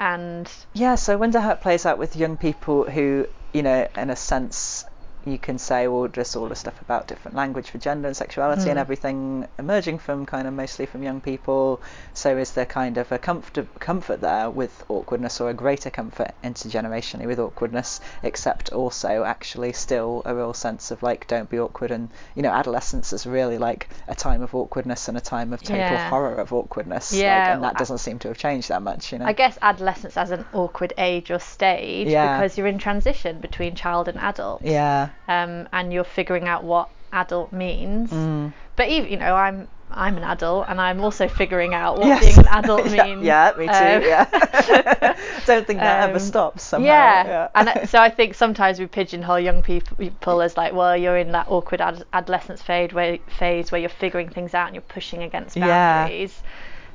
And 0.00 0.50
Yeah, 0.72 0.96
so 0.96 1.12
I 1.12 1.16
wonder 1.16 1.40
how 1.40 1.50
it 1.52 1.60
plays 1.60 1.86
out 1.86 1.98
with 1.98 2.16
young 2.16 2.36
people 2.36 2.90
who, 2.90 3.26
you 3.52 3.62
know, 3.62 3.88
in 3.96 4.10
a 4.10 4.16
sense, 4.16 4.84
you 5.24 5.38
can 5.38 5.58
say, 5.58 5.88
well, 5.88 6.08
just 6.08 6.36
all 6.36 6.48
the 6.48 6.54
stuff 6.54 6.80
about 6.80 7.06
different 7.06 7.36
language 7.36 7.70
for 7.70 7.78
gender 7.78 8.08
and 8.08 8.16
sexuality 8.16 8.62
and 8.70 8.72
hmm. 8.72 8.78
everything 8.78 9.46
emerging 9.58 9.98
from 9.98 10.24
kind 10.26 10.46
of 10.48 10.54
mostly 10.54 10.86
from 10.86 11.02
young 11.02 11.20
people. 11.20 11.80
So 12.14 12.36
is 12.36 12.52
there 12.52 12.64
kind 12.66 12.96
of 12.98 13.10
a 13.12 13.18
comfort 13.18 13.66
comfort 13.80 14.20
there 14.20 14.50
with 14.50 14.84
awkwardness, 14.88 15.40
or 15.40 15.50
a 15.50 15.54
greater 15.54 15.90
comfort 15.90 16.32
intergenerationally 16.42 17.26
with 17.26 17.38
awkwardness, 17.38 18.00
except 18.22 18.72
also 18.72 19.24
actually 19.24 19.72
still 19.72 20.22
a 20.24 20.34
real 20.34 20.54
sense 20.54 20.90
of 20.90 21.02
like, 21.02 21.26
don't 21.26 21.50
be 21.50 21.58
awkward, 21.58 21.90
and 21.90 22.08
you 22.34 22.42
know, 22.42 22.50
adolescence 22.50 23.12
is 23.12 23.26
really 23.26 23.58
like 23.58 23.88
a 24.08 24.14
time 24.14 24.42
of 24.42 24.54
awkwardness 24.54 25.08
and 25.08 25.16
a 25.16 25.20
time 25.20 25.52
of 25.52 25.62
total 25.62 25.78
Yeah. 25.78 26.08
horror 26.08 26.34
of 26.36 26.52
awkwardness. 26.52 27.12
like, 27.12 27.22
Yeah, 27.22 27.54
and 27.54 27.64
that 27.64 27.76
doesn't 27.76 27.98
seem 27.98 28.18
to 28.20 28.28
have 28.28 28.38
changed 28.38 28.68
that 28.68 28.82
much, 28.82 29.12
you 29.12 29.18
know. 29.18 29.26
I 29.26 29.32
guess 29.32 29.58
adolescence 29.60 30.16
as 30.16 30.30
an 30.30 30.44
awkward 30.52 30.92
age 30.98 31.30
or 31.30 31.38
stage 31.38 32.08
Yeah. 32.08 32.36
because 32.36 32.56
you're 32.56 32.66
in 32.66 32.78
transition 32.78 33.40
between 33.40 33.74
child 33.74 34.08
and 34.08 34.18
adult. 34.18 34.62
yeah. 34.62 35.07
Um, 35.28 35.68
and 35.72 35.92
you're 35.92 36.04
figuring 36.04 36.46
out 36.48 36.64
what 36.64 36.90
adult 37.12 37.52
means. 37.52 38.10
Mm. 38.10 38.52
But 38.76 38.88
even 38.88 39.10
you 39.10 39.16
know, 39.18 39.34
I'm 39.34 39.68
I'm 39.90 40.18
an 40.18 40.22
adult 40.24 40.66
and 40.68 40.78
I'm 40.80 41.00
also 41.00 41.28
figuring 41.28 41.72
out 41.74 41.96
what 41.96 42.06
Yes. 42.08 42.20
being 42.24 42.38
an 42.46 42.48
adult 42.48 42.84
means. 42.90 43.24
Yeah, 43.24 43.52
me 43.56 43.66
too. 43.66 43.72
Um, 43.72 44.02
yeah. 44.02 44.24
Don't 45.46 45.66
think 45.66 45.80
that 45.80 46.02
ever 46.08 46.14
um, 46.14 46.18
stops 46.18 46.62
somehow. 46.62 46.86
Yeah, 46.86 47.48
and 47.54 47.88
so 47.88 47.98
I 47.98 48.10
think 48.10 48.34
sometimes 48.34 48.78
we 48.78 48.86
pigeonhole 48.86 49.40
young 49.40 49.62
people, 49.62 50.42
as 50.42 50.56
like, 50.58 50.74
well, 50.74 50.94
you're 50.96 51.16
in 51.16 51.32
that 51.32 51.46
awkward 51.48 51.80
ad- 51.80 52.04
adolescence 52.12 52.60
phase 52.60 52.92
where 52.92 53.18
phase 53.38 53.72
where 53.72 53.80
you're 53.80 53.88
figuring 53.88 54.28
things 54.28 54.52
out 54.52 54.66
and 54.66 54.74
you're 54.74 54.82
pushing 54.82 55.22
against 55.22 55.56
Yeah. 55.56 55.66
boundaries. 56.02 56.42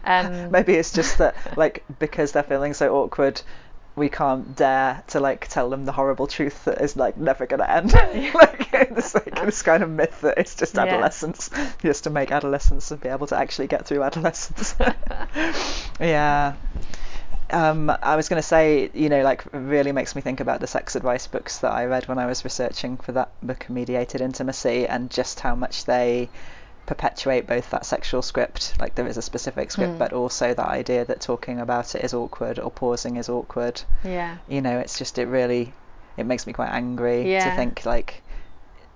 Um, 0.05 0.51
Maybe 0.51 0.73
it's 0.73 0.91
just 0.91 1.17
that, 1.17 1.35
like, 1.57 1.83
because 1.97 2.33
they're 2.33 2.43
feeling 2.43 2.73
so 2.73 2.93
awkward, 2.95 3.41
we 3.95 4.09
can't 4.09 4.55
dare 4.55 5.03
to 5.07 5.19
like 5.19 5.47
tell 5.47 5.69
them 5.69 5.85
the 5.85 5.91
horrible 5.91 6.25
truth 6.27 6.65
that 6.65 6.81
is 6.81 6.95
like 6.95 7.15
never 7.17 7.45
gonna 7.45 7.65
end. 7.65 7.93
like 8.33 8.69
it's 8.73 9.13
like 9.13 9.35
this 9.45 9.61
kind 9.61 9.83
of 9.83 9.89
myth 9.89 10.21
that 10.21 10.37
it's 10.37 10.55
just 10.55 10.73
Yeah. 10.75 10.81
adolescence, 10.83 11.49
just 11.81 12.05
to 12.05 12.09
make 12.09 12.31
adolescence 12.31 12.89
and 12.91 12.99
be 12.99 13.09
able 13.09 13.27
to 13.27 13.37
actually 13.37 13.67
get 13.67 13.85
through 13.85 14.03
adolescence. 14.03 14.75
yeah. 15.99 16.53
Um, 17.51 17.91
I 18.01 18.15
was 18.15 18.29
going 18.29 18.41
to 18.41 18.47
say, 18.47 18.89
you 18.95 19.09
know, 19.09 19.21
like 19.21 19.43
really 19.51 19.91
makes 19.91 20.15
me 20.15 20.21
think 20.23 20.39
about 20.39 20.59
the 20.59 20.65
sex 20.65 20.95
advice 20.95 21.27
books 21.27 21.59
that 21.59 21.71
I 21.71 21.85
read 21.85 22.07
when 22.07 22.17
I 22.17 22.25
was 22.25 22.43
researching 22.43 22.97
for 22.97 23.11
that 23.11 23.29
book, 23.43 23.69
Mediated 23.69 24.21
Intimacy, 24.21 24.87
and 24.87 25.11
just 25.11 25.39
how 25.39 25.53
much 25.53 25.85
they 25.85 26.29
perpetuate 26.85 27.47
both 27.47 27.69
that 27.69 27.85
sexual 27.85 28.21
script, 28.21 28.73
like 28.79 28.95
there 28.95 29.07
is 29.07 29.17
a 29.17 29.21
specific 29.21 29.71
script, 29.71 29.93
Hmm. 29.93 29.97
but 29.99 30.13
also 30.13 30.53
that 30.53 30.67
idea 30.67 31.05
that 31.05 31.21
talking 31.21 31.59
about 31.59 31.95
it 31.95 32.03
is 32.03 32.13
awkward 32.13 32.59
or 32.59 32.69
pausing 32.71 33.15
is 33.17 33.29
awkward. 33.29 33.81
yeah, 34.03 34.37
You 34.47 34.61
know, 34.61 34.79
it's 34.79 34.97
just 34.97 35.17
it 35.17 35.27
really 35.27 35.73
it 36.17 36.25
makes 36.25 36.45
me 36.45 36.53
quite 36.53 36.69
angry 36.69 37.23
to 37.23 37.55
think 37.55 37.85
like 37.85 38.21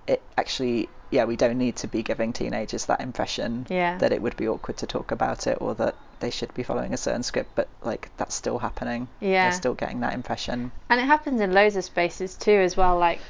it 0.06 0.22
actually 0.36 0.88
yeah 1.10 1.24
we 1.24 1.36
don't 1.36 1.58
need 1.58 1.74
to 1.76 1.88
be 1.88 2.02
giving 2.02 2.32
teenagers 2.32 2.86
that 2.86 3.00
impression 3.00 3.66
Yeah. 3.70 3.98
that 3.98 4.12
it 4.12 4.20
would 4.22 4.36
be 4.36 4.46
awkward 4.48 4.76
to 4.78 4.86
talk 4.86 5.10
about 5.10 5.46
it 5.46 5.58
or 5.60 5.74
that 5.76 5.94
they 6.20 6.30
should 6.30 6.52
be 6.54 6.62
following 6.62 6.92
a 6.92 6.96
certain 6.96 7.22
script 7.22 7.50
but 7.54 7.68
like 7.82 8.08
that's 8.16 8.34
still 8.34 8.58
happening 8.58 9.08
Yeah. 9.20 9.44
they're 9.44 9.52
still 9.58 9.74
getting 9.74 10.00
that 10.00 10.14
impression 10.14 10.70
and 10.90 11.00
it 11.00 11.04
happens 11.04 11.40
in 11.40 11.52
loads 11.52 11.76
of 11.76 11.84
spaces 11.84 12.34
too 12.34 12.52
as 12.52 12.76
well. 12.76 12.98
Like, 12.98 13.20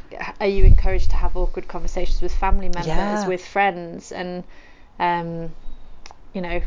are 0.40 0.46
you 0.46 0.64
encouraged 0.64 1.10
to 1.10 1.16
have 1.16 1.36
awkward 1.36 1.66
conversations 1.68 2.22
with 2.22 2.32
family 2.34 2.68
members, 2.68 2.86
Yeah. 2.86 3.26
with 3.26 3.44
friends, 3.44 4.12
and 4.12 4.44
um, 5.00 5.52
you 6.34 6.40
know, 6.40 6.60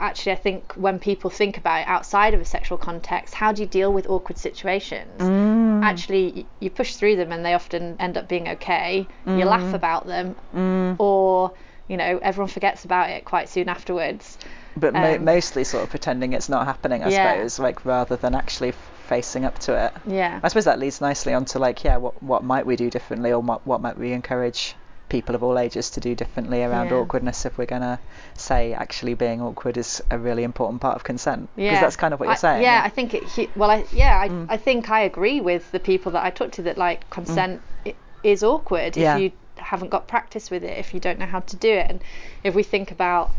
actually, 0.00 0.32
I 0.32 0.36
think 0.36 0.72
when 0.74 0.98
people 0.98 1.28
think 1.30 1.58
about 1.58 1.80
it 1.82 1.88
outside 1.88 2.32
of 2.32 2.40
a 2.40 2.44
sexual 2.44 2.78
context, 2.78 3.34
how 3.34 3.52
do 3.52 3.60
you 3.62 3.68
deal 3.68 3.92
with 3.92 4.08
awkward 4.08 4.38
situations? 4.38 5.20
Mm. 5.20 5.82
Actually, 5.82 6.46
you 6.60 6.70
push 6.70 6.94
through 6.94 7.16
them, 7.16 7.32
and 7.32 7.44
they 7.44 7.52
often 7.54 7.96
end 8.00 8.16
up 8.16 8.28
being 8.28 8.48
okay. 8.48 9.06
You 9.26 9.44
laugh 9.44 9.74
about 9.74 10.06
them, 10.06 10.36
Mm. 10.54 10.96
or 10.98 11.52
you 11.88 11.96
know, 11.96 12.18
everyone 12.22 12.48
forgets 12.48 12.84
about 12.84 13.10
it 13.10 13.24
quite 13.24 13.48
soon 13.48 13.68
afterwards. 13.68 14.38
But 14.76 14.92
mo- 14.94 15.14
um, 15.16 15.24
mostly 15.24 15.64
sort 15.64 15.82
of 15.84 15.90
pretending 15.90 16.32
it's 16.32 16.48
not 16.48 16.66
happening 16.66 17.02
I 17.02 17.08
Yeah. 17.10 17.32
suppose 17.34 17.58
like 17.58 17.84
rather 17.84 18.16
than 18.16 18.34
actually 18.34 18.72
facing 19.08 19.44
up 19.44 19.58
to 19.60 19.74
it 19.86 19.92
Yeah. 20.06 20.40
I 20.42 20.48
suppose 20.48 20.64
that 20.66 20.78
leads 20.78 21.00
nicely 21.00 21.34
onto 21.34 21.58
like 21.58 21.82
yeah 21.84 21.96
what 21.96 22.22
what 22.22 22.44
might 22.44 22.66
we 22.66 22.76
do 22.76 22.90
differently 22.90 23.32
or 23.32 23.40
what 23.40 23.66
what 23.66 23.80
might 23.80 23.98
we 23.98 24.12
encourage 24.12 24.74
people 25.08 25.34
of 25.34 25.42
all 25.42 25.58
ages 25.58 25.90
to 25.90 25.98
do 25.98 26.14
differently 26.14 26.62
around 26.62 26.86
Yeah. 26.90 26.98
awkwardness 26.98 27.44
if 27.44 27.58
we're 27.58 27.66
gonna 27.66 27.98
say 28.34 28.72
actually 28.74 29.14
being 29.14 29.42
awkward 29.42 29.76
is 29.76 30.00
a 30.10 30.16
really 30.16 30.44
important 30.44 30.80
part 30.80 30.94
of 30.94 31.02
consent 31.02 31.48
because 31.56 31.72
Yeah, 31.72 31.80
that's 31.80 31.96
kind 31.96 32.14
of 32.14 32.20
what 32.20 32.26
you're 32.26 32.32
I- 32.34 32.36
saying 32.36 32.62
Yeah, 32.62 32.80
I 32.84 32.88
think 32.90 33.14
it. 33.14 33.50
Well, 33.56 33.70
I 33.72 33.84
yeah, 33.92 34.20
I, 34.20 34.28
Mm. 34.28 34.46
I 34.48 34.56
think 34.56 34.88
I 34.88 35.00
agree 35.00 35.40
with 35.40 35.72
the 35.72 35.80
people 35.80 36.12
that 36.12 36.24
I 36.24 36.30
talked 36.30 36.54
to 36.54 36.62
that 36.62 36.78
like 36.78 37.10
consent 37.10 37.60
i 37.84 37.94
is 38.22 38.44
awkward 38.44 38.96
Yeah. 38.96 39.16
if 39.16 39.20
you 39.22 39.32
haven't 39.56 39.88
got 39.90 40.06
practice 40.06 40.48
with 40.50 40.62
it, 40.62 40.78
if 40.78 40.94
you 40.94 41.00
don't 41.00 41.18
know 41.18 41.26
how 41.26 41.40
to 41.40 41.56
do 41.56 41.70
it, 41.72 41.86
and 41.90 42.00
if 42.44 42.54
we 42.54 42.62
think 42.62 42.90
about, 42.92 43.30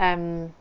um, 0.00 0.52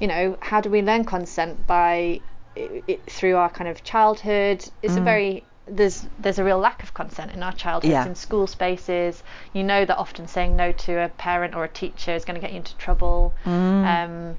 you 0.00 0.06
know, 0.06 0.36
how 0.40 0.60
do 0.60 0.70
we 0.70 0.82
learn 0.82 1.04
consent 1.04 1.66
by 1.66 2.20
it, 2.56 2.84
it, 2.86 3.10
through 3.10 3.36
our 3.36 3.48
kind 3.50 3.68
of 3.68 3.82
childhood? 3.84 4.64
It's 4.82 4.96
a 4.96 5.00
very 5.00 5.44
there's 5.66 6.06
there's 6.18 6.38
a 6.40 6.44
real 6.44 6.58
lack 6.58 6.82
of 6.82 6.92
consent 6.92 7.32
in 7.32 7.42
our 7.42 7.52
childhoods 7.52 7.92
Yeah. 7.92 8.06
in 8.06 8.14
school 8.14 8.46
spaces. 8.46 9.22
You 9.52 9.62
know 9.62 9.84
that 9.84 9.96
often 9.96 10.26
saying 10.26 10.56
no 10.56 10.72
to 10.72 11.04
a 11.04 11.08
parent 11.08 11.54
or 11.54 11.64
a 11.64 11.68
teacher 11.68 12.12
is 12.14 12.24
going 12.24 12.34
to 12.34 12.40
get 12.40 12.50
you 12.50 12.58
into 12.58 12.76
trouble. 12.76 13.32
Um, 13.46 14.36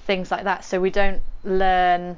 things 0.00 0.30
like 0.30 0.44
that. 0.44 0.64
So 0.64 0.80
we 0.80 0.90
don't 0.90 1.20
learn 1.44 2.16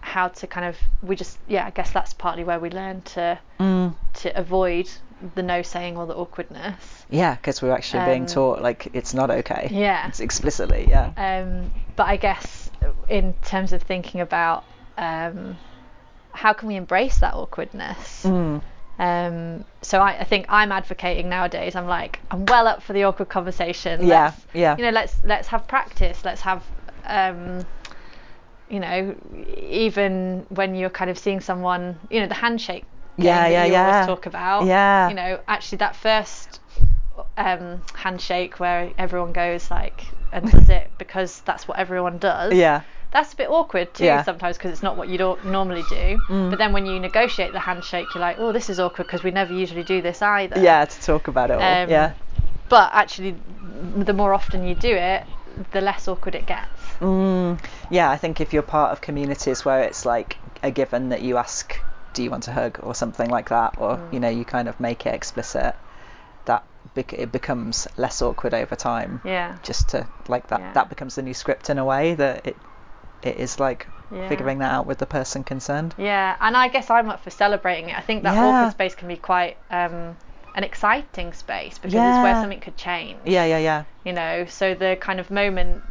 how 0.00 0.28
to 0.28 0.46
kind 0.46 0.64
of 0.66 0.76
we 1.02 1.16
just 1.16 1.38
yeah 1.48 1.66
I 1.66 1.70
guess 1.70 1.90
that's 1.90 2.14
partly 2.14 2.44
where 2.44 2.58
we 2.60 2.70
learn 2.70 3.02
to 3.02 3.38
Mm. 3.60 3.94
to 4.14 4.38
avoid 4.38 4.88
the 5.34 5.42
no 5.42 5.62
saying 5.62 5.96
or 5.96 6.06
the 6.06 6.14
awkwardness. 6.14 6.97
Yeah, 7.10 7.34
because 7.34 7.62
we're 7.62 7.72
actually 7.72 8.04
being 8.04 8.22
Um, 8.22 8.26
taught 8.26 8.62
like 8.62 8.88
it's 8.92 9.14
not 9.14 9.30
okay. 9.30 9.68
Yeah. 9.70 10.08
It's 10.08 10.20
explicitly, 10.20 10.86
yeah. 10.88 11.12
Um, 11.16 11.72
but 11.96 12.06
I 12.06 12.16
guess 12.16 12.70
in 13.08 13.34
terms 13.44 13.72
of 13.72 13.82
thinking 13.82 14.20
about 14.20 14.64
um, 14.98 15.56
how 16.32 16.52
can 16.52 16.68
we 16.68 16.76
embrace 16.76 17.18
that 17.18 17.34
awkwardness. 17.34 18.24
Mm. 18.24 18.60
Um, 18.98 19.64
so 19.80 20.00
I, 20.00 20.18
I 20.20 20.24
think 20.24 20.46
I'm 20.48 20.72
advocating 20.72 21.28
nowadays. 21.28 21.76
I'm 21.76 21.86
like 21.86 22.18
I'm 22.30 22.44
well 22.46 22.66
up 22.66 22.82
for 22.82 22.92
the 22.92 23.04
awkward 23.04 23.28
conversation. 23.28 24.06
Yeah, 24.06 24.24
Let's, 24.24 24.46
yeah. 24.52 24.76
You 24.76 24.84
know, 24.84 24.90
let's 24.90 25.16
let's 25.24 25.48
have 25.48 25.68
practice. 25.68 26.24
Let's 26.24 26.40
have, 26.40 26.64
um, 27.04 27.64
you 28.68 28.80
know, 28.80 29.14
even 29.58 30.46
when 30.48 30.74
you're 30.74 30.90
kind 30.90 31.10
of 31.10 31.18
seeing 31.18 31.40
someone, 31.40 31.98
you 32.10 32.20
know, 32.20 32.26
the 32.26 32.34
handshake. 32.34 32.84
Yeah, 33.16 33.48
yeah, 33.48 33.64
yeah. 33.64 33.90
always 33.92 34.06
talk 34.06 34.26
about. 34.26 34.66
Yeah. 34.66 35.08
You 35.08 35.14
know, 35.14 35.40
actually 35.48 35.78
that 35.78 35.96
first 35.96 36.57
um, 37.36 37.82
handshake 37.94 38.58
where 38.60 38.90
everyone 38.98 39.32
goes 39.32 39.70
like 39.70 40.06
and 40.32 40.50
does 40.50 40.68
it 40.68 40.90
because 40.98 41.40
that's 41.42 41.66
what 41.66 41.78
everyone 41.78 42.18
does 42.18 42.52
Yeah. 42.54 42.82
that's 43.10 43.32
a 43.32 43.36
bit 43.36 43.48
awkward 43.48 43.94
too 43.94 44.04
Yeah. 44.04 44.22
sometimes 44.22 44.56
because 44.58 44.72
it's 44.72 44.82
not 44.82 44.96
what 44.96 45.08
you 45.08 45.16
don't 45.18 45.42
normally 45.46 45.82
do. 45.82 46.20
Mm. 46.28 46.50
But 46.50 46.58
then 46.58 46.72
when 46.72 46.84
you 46.86 47.00
negotiate 47.00 47.52
the 47.52 47.60
handshake, 47.60 48.14
you're 48.14 48.20
like, 48.20 48.38
oh, 48.38 48.52
this 48.52 48.68
is 48.68 48.78
awkward 48.78 49.06
because 49.06 49.22
we 49.22 49.30
never 49.30 49.52
usually 49.52 49.82
do 49.84 50.02
this 50.02 50.20
either. 50.20 50.60
Yeah, 50.60 50.84
to 50.84 51.00
talk 51.02 51.28
about 51.28 51.50
it 51.50 51.54
all. 51.58 51.62
Um, 51.62 51.88
yeah. 51.88 52.12
But 52.68 52.90
actually, 52.92 53.34
the 53.96 54.12
more 54.12 54.34
often 54.34 54.66
you 54.68 54.74
do 54.74 54.94
it, 54.94 55.24
the 55.72 55.80
less 55.80 56.06
awkward 56.06 56.34
it 56.34 56.44
gets. 56.46 56.68
Mm, 57.00 57.58
yeah, 57.90 58.10
I 58.10 58.16
think 58.18 58.40
if 58.42 58.52
you're 58.52 58.62
part 58.62 58.92
of 58.92 59.00
communities 59.00 59.64
where 59.64 59.80
it's 59.82 60.04
like 60.04 60.36
a 60.62 60.70
given 60.70 61.08
that 61.08 61.22
you 61.22 61.38
ask, 61.38 61.80
do 62.12 62.22
you 62.22 62.30
want 62.30 62.46
a 62.48 62.52
hug 62.52 62.78
or 62.82 62.94
something 62.94 63.30
like 63.30 63.48
that, 63.48 63.74
or 63.78 63.96
Mm. 63.96 64.12
you 64.12 64.20
know, 64.20 64.28
you 64.28 64.44
kind 64.44 64.68
of 64.68 64.78
make 64.78 65.06
it 65.06 65.14
explicit, 65.14 65.74
bec- 66.94 67.12
it 67.12 67.32
becomes 67.32 67.86
less 67.96 68.20
awkward 68.22 68.54
over 68.54 68.76
time. 68.76 69.20
Yeah. 69.24 69.56
Just 69.62 69.88
to 69.90 70.06
like 70.28 70.48
that, 70.48 70.60
Yeah. 70.60 70.72
that 70.74 70.88
becomes 70.88 71.14
the 71.14 71.22
new 71.22 71.34
script 71.34 71.70
in 71.70 71.78
a 71.78 71.84
way 71.84 72.14
that 72.14 72.46
it 72.46 72.56
it 73.22 73.36
is 73.36 73.58
like 73.58 73.86
Yeah. 74.10 74.28
figuring 74.28 74.58
that 74.58 74.72
out 74.72 74.86
with 74.86 74.98
the 74.98 75.06
person 75.06 75.42
concerned. 75.44 75.94
Yeah, 75.98 76.36
and 76.40 76.56
I 76.56 76.68
guess 76.68 76.88
I'm 76.88 77.10
up 77.10 77.20
for 77.22 77.30
celebrating 77.30 77.90
it. 77.90 77.98
I 77.98 78.00
think 78.00 78.22
that 78.22 78.34
Yeah. 78.34 78.44
awkward 78.46 78.72
space 78.72 78.94
can 78.94 79.08
be 79.08 79.16
quite 79.16 79.56
um, 79.70 80.16
an 80.54 80.64
exciting 80.64 81.32
space 81.32 81.78
because 81.78 81.94
it's 81.94 82.22
where 82.24 82.34
something 82.40 82.60
could 82.60 82.76
change. 82.76 83.18
Yeah, 83.24 83.44
yeah, 83.44 83.58
yeah. 83.58 83.84
you 84.04 84.12
know 84.12 84.46
so 84.46 84.74
the 84.74 84.96
kind 85.00 85.20
of 85.20 85.30
moment 85.30 85.82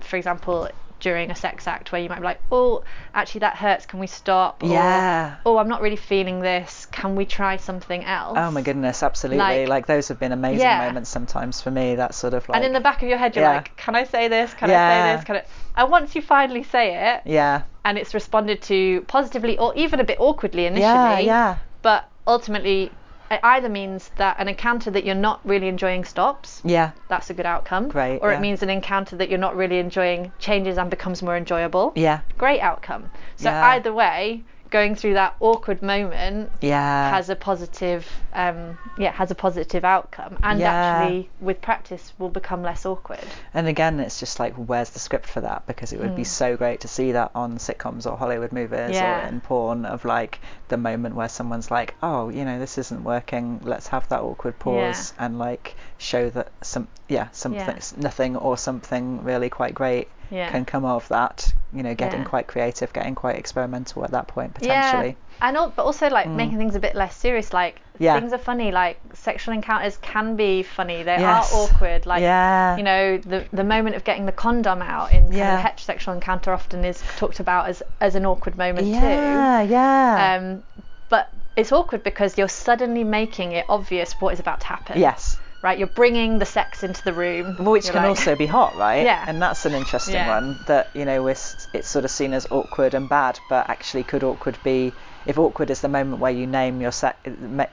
for 0.00 0.16
example 0.16 0.68
during 1.02 1.30
a 1.32 1.34
sex 1.34 1.66
act 1.66 1.90
where 1.92 2.00
you 2.00 2.08
might 2.08 2.18
be 2.20 2.24
like 2.24 2.40
oh 2.52 2.82
actually 3.12 3.40
that 3.40 3.56
hurts 3.56 3.84
can 3.86 3.98
we 3.98 4.06
stop 4.06 4.62
or, 4.62 4.68
Yeah. 4.68 5.36
oh 5.44 5.58
i'm 5.58 5.68
not 5.68 5.82
really 5.82 5.96
feeling 5.96 6.40
this 6.40 6.86
can 6.92 7.16
we 7.16 7.26
try 7.26 7.56
something 7.56 8.04
else 8.04 8.38
Oh 8.40 8.50
my 8.52 8.62
goodness, 8.62 9.02
absolutely. 9.02 9.38
Like- 9.38 9.68
Like, 9.68 9.86
those 9.86 10.06
have 10.08 10.18
been 10.20 10.32
amazing 10.32 10.60
Yeah. 10.60 10.86
moments 10.86 11.10
sometimes 11.10 11.60
for 11.60 11.70
me. 11.70 11.96
That 11.96 12.14
sort 12.14 12.34
of 12.34 12.48
like 12.48 12.56
and 12.56 12.64
in 12.64 12.72
the 12.72 12.80
back 12.80 13.02
of 13.02 13.08
your 13.08 13.18
head 13.18 13.34
you're 13.34 13.44
Yeah. 13.44 13.56
like 13.56 13.76
can 13.76 13.94
i 13.96 14.04
say 14.04 14.28
this 14.28 14.54
can 14.54 14.70
i 14.70 14.74
say 14.74 15.16
this 15.16 15.24
can 15.24 15.36
i 15.36 15.42
and 15.80 15.90
once 15.90 16.14
you 16.14 16.22
finally 16.22 16.62
say 16.62 16.86
it 17.14 17.22
Yeah. 17.24 17.62
and 17.84 17.98
it's 17.98 18.14
responded 18.14 18.62
to 18.62 19.02
positively 19.08 19.58
or 19.58 19.74
even 19.74 19.98
a 20.00 20.04
bit 20.04 20.18
awkwardly 20.20 20.66
initially 20.66 20.82
Yeah, 20.82 21.18
yeah. 21.18 21.56
but 21.82 22.08
ultimately 22.28 22.92
it 23.32 23.40
either 23.42 23.68
means 23.68 24.10
that 24.16 24.36
an 24.38 24.48
encounter 24.48 24.90
that 24.90 25.04
you're 25.04 25.14
not 25.14 25.40
really 25.44 25.68
enjoying 25.68 26.04
stops 26.04 26.60
Yeah. 26.64 26.90
that's 27.08 27.30
a 27.30 27.34
good 27.34 27.46
outcome. 27.46 27.88
Great, 27.88 28.18
Or 28.20 28.30
yeah. 28.30 28.36
it 28.38 28.40
means 28.40 28.62
an 28.62 28.70
encounter 28.70 29.16
that 29.16 29.28
you're 29.28 29.38
not 29.38 29.56
really 29.56 29.78
enjoying 29.78 30.32
changes 30.38 30.78
and 30.78 30.90
becomes 30.90 31.22
more 31.22 31.36
enjoyable. 31.36 31.92
Yeah. 31.96 32.20
Great 32.38 32.60
outcome. 32.60 33.10
So 33.36 33.48
Yeah. 33.50 33.64
either 33.70 33.92
way, 33.92 34.42
going 34.72 34.96
through 34.96 35.14
that 35.14 35.36
awkward 35.38 35.82
moment 35.82 36.50
Yeah. 36.60 37.10
has 37.10 37.28
a 37.30 37.36
positive, 37.36 38.08
um, 38.32 38.76
yeah, 38.96 39.12
has 39.12 39.30
a 39.30 39.34
positive 39.34 39.84
outcome, 39.84 40.38
and 40.42 40.58
Yeah. 40.58 40.72
actually 40.72 41.30
with 41.40 41.60
practice 41.60 42.12
will 42.18 42.30
become 42.30 42.62
less 42.62 42.84
awkward. 42.84 43.24
And 43.54 43.68
again, 43.68 44.00
it's 44.00 44.18
just 44.18 44.40
like, 44.40 44.54
where's 44.54 44.90
the 44.90 44.98
script 44.98 45.26
for 45.26 45.42
that? 45.42 45.66
Because 45.66 45.92
it 45.92 46.00
would 46.00 46.16
be 46.16 46.24
so 46.24 46.56
great 46.56 46.80
to 46.80 46.88
see 46.88 47.12
that 47.12 47.30
on 47.34 47.58
sitcoms 47.58 48.10
or 48.10 48.16
Hollywood 48.16 48.50
movies 48.52 48.72
Mm. 48.72 49.00
Yeah. 49.00 49.22
or 49.24 49.28
in 49.28 49.40
porn 49.40 49.84
of 49.84 50.04
like 50.04 50.40
the 50.68 50.76
moment 50.78 51.14
where 51.14 51.28
someone's 51.28 51.70
like, 51.70 51.94
oh, 52.02 52.30
you 52.30 52.44
know, 52.44 52.58
this 52.58 52.78
isn't 52.78 53.04
working. 53.04 53.60
Let's 53.62 53.88
have 53.88 54.08
that 54.08 54.20
awkward 54.22 54.58
pause 54.58 55.12
and 55.18 55.38
like 55.38 55.76
show 56.02 56.28
that 56.30 56.48
some, 56.62 56.88
yeah, 57.08 57.28
something, 57.32 57.60
Yeah. 57.76 57.78
nothing 57.96 58.36
or 58.36 58.56
something 58.58 59.22
really 59.24 59.48
quite 59.48 59.74
great 59.74 60.08
Yeah. 60.30 60.50
can 60.50 60.64
come 60.64 60.84
of 60.84 61.06
that. 61.08 61.52
You 61.72 61.82
know, 61.82 61.94
getting 61.94 62.20
Yeah. 62.20 62.26
quite 62.28 62.46
creative, 62.48 62.92
getting 62.92 63.14
quite 63.14 63.36
experimental 63.36 64.04
at 64.04 64.10
that 64.10 64.26
point 64.26 64.52
potentially. 64.54 65.16
Yeah, 65.40 65.48
and 65.48 65.56
but 65.76 65.84
also 65.86 66.08
like 66.10 66.28
making 66.28 66.58
things 66.58 66.74
a 66.74 66.80
bit 66.80 66.94
less 66.94 67.14
serious. 67.16 67.52
Like 67.52 67.80
Yeah. 67.98 68.18
things 68.18 68.32
are 68.32 68.38
funny. 68.38 68.72
Like 68.72 68.98
sexual 69.14 69.54
encounters 69.54 69.96
can 69.98 70.36
be 70.36 70.62
funny. 70.62 71.02
They 71.02 71.18
Yes. 71.18 71.52
are 71.52 71.56
awkward. 71.58 72.04
Like 72.04 72.20
Yeah. 72.20 72.76
you 72.76 72.82
know 72.82 73.16
the 73.18 73.44
the 73.52 73.64
moment 73.64 73.96
of 73.96 74.04
getting 74.04 74.26
the 74.26 74.32
condom 74.32 74.82
out 74.82 75.12
in 75.12 75.22
kind 75.24 75.34
Yeah. 75.34 75.58
of 75.58 75.64
heterosexual 75.64 76.12
encounter 76.14 76.52
often 76.52 76.84
is 76.84 77.02
talked 77.16 77.40
about 77.40 77.68
as 77.68 77.82
as 78.00 78.14
an 78.14 78.26
awkward 78.26 78.56
moment 78.58 78.86
Yeah, 78.88 79.00
too. 79.00 79.06
Yeah 79.06 79.60
yeah. 79.62 80.36
Um, 80.36 80.62
but 81.08 81.28
it's 81.56 81.72
awkward 81.72 82.02
because 82.02 82.36
you're 82.38 82.48
suddenly 82.48 83.04
making 83.04 83.52
it 83.52 83.64
obvious 83.68 84.12
what 84.20 84.32
is 84.34 84.40
about 84.40 84.60
to 84.60 84.66
happen. 84.66 84.98
yes. 84.98 85.38
Right. 85.62 85.78
You're 85.78 85.86
bringing 85.86 86.38
the 86.40 86.44
sex 86.44 86.82
into 86.82 87.02
the 87.04 87.12
room. 87.12 87.54
which 87.64 87.86
can 87.86 87.94
like- 88.02 88.06
also 88.08 88.34
be 88.34 88.46
hot, 88.46 88.76
right? 88.76 89.04
Yeah. 89.04 89.24
And 89.26 89.40
that's 89.40 89.64
an 89.64 89.74
interesting 89.74 90.14
Yeah. 90.16 90.28
one 90.28 90.58
that 90.66 90.88
you 90.92 91.04
know 91.04 91.22
we're, 91.22 91.30
it's 91.30 91.88
sort 91.88 92.04
of 92.04 92.10
seen 92.10 92.34
as 92.34 92.46
awkward 92.50 92.94
and 92.94 93.08
bad, 93.08 93.38
but 93.48 93.70
actually 93.70 94.02
could 94.02 94.24
awkward 94.24 94.58
be 94.64 94.92
if 95.24 95.38
awkward 95.38 95.70
is 95.70 95.80
the 95.80 95.88
moment 95.88 96.20
where 96.20 96.32
you 96.32 96.48
name 96.48 96.80
your 96.80 96.90
se- 96.90 97.12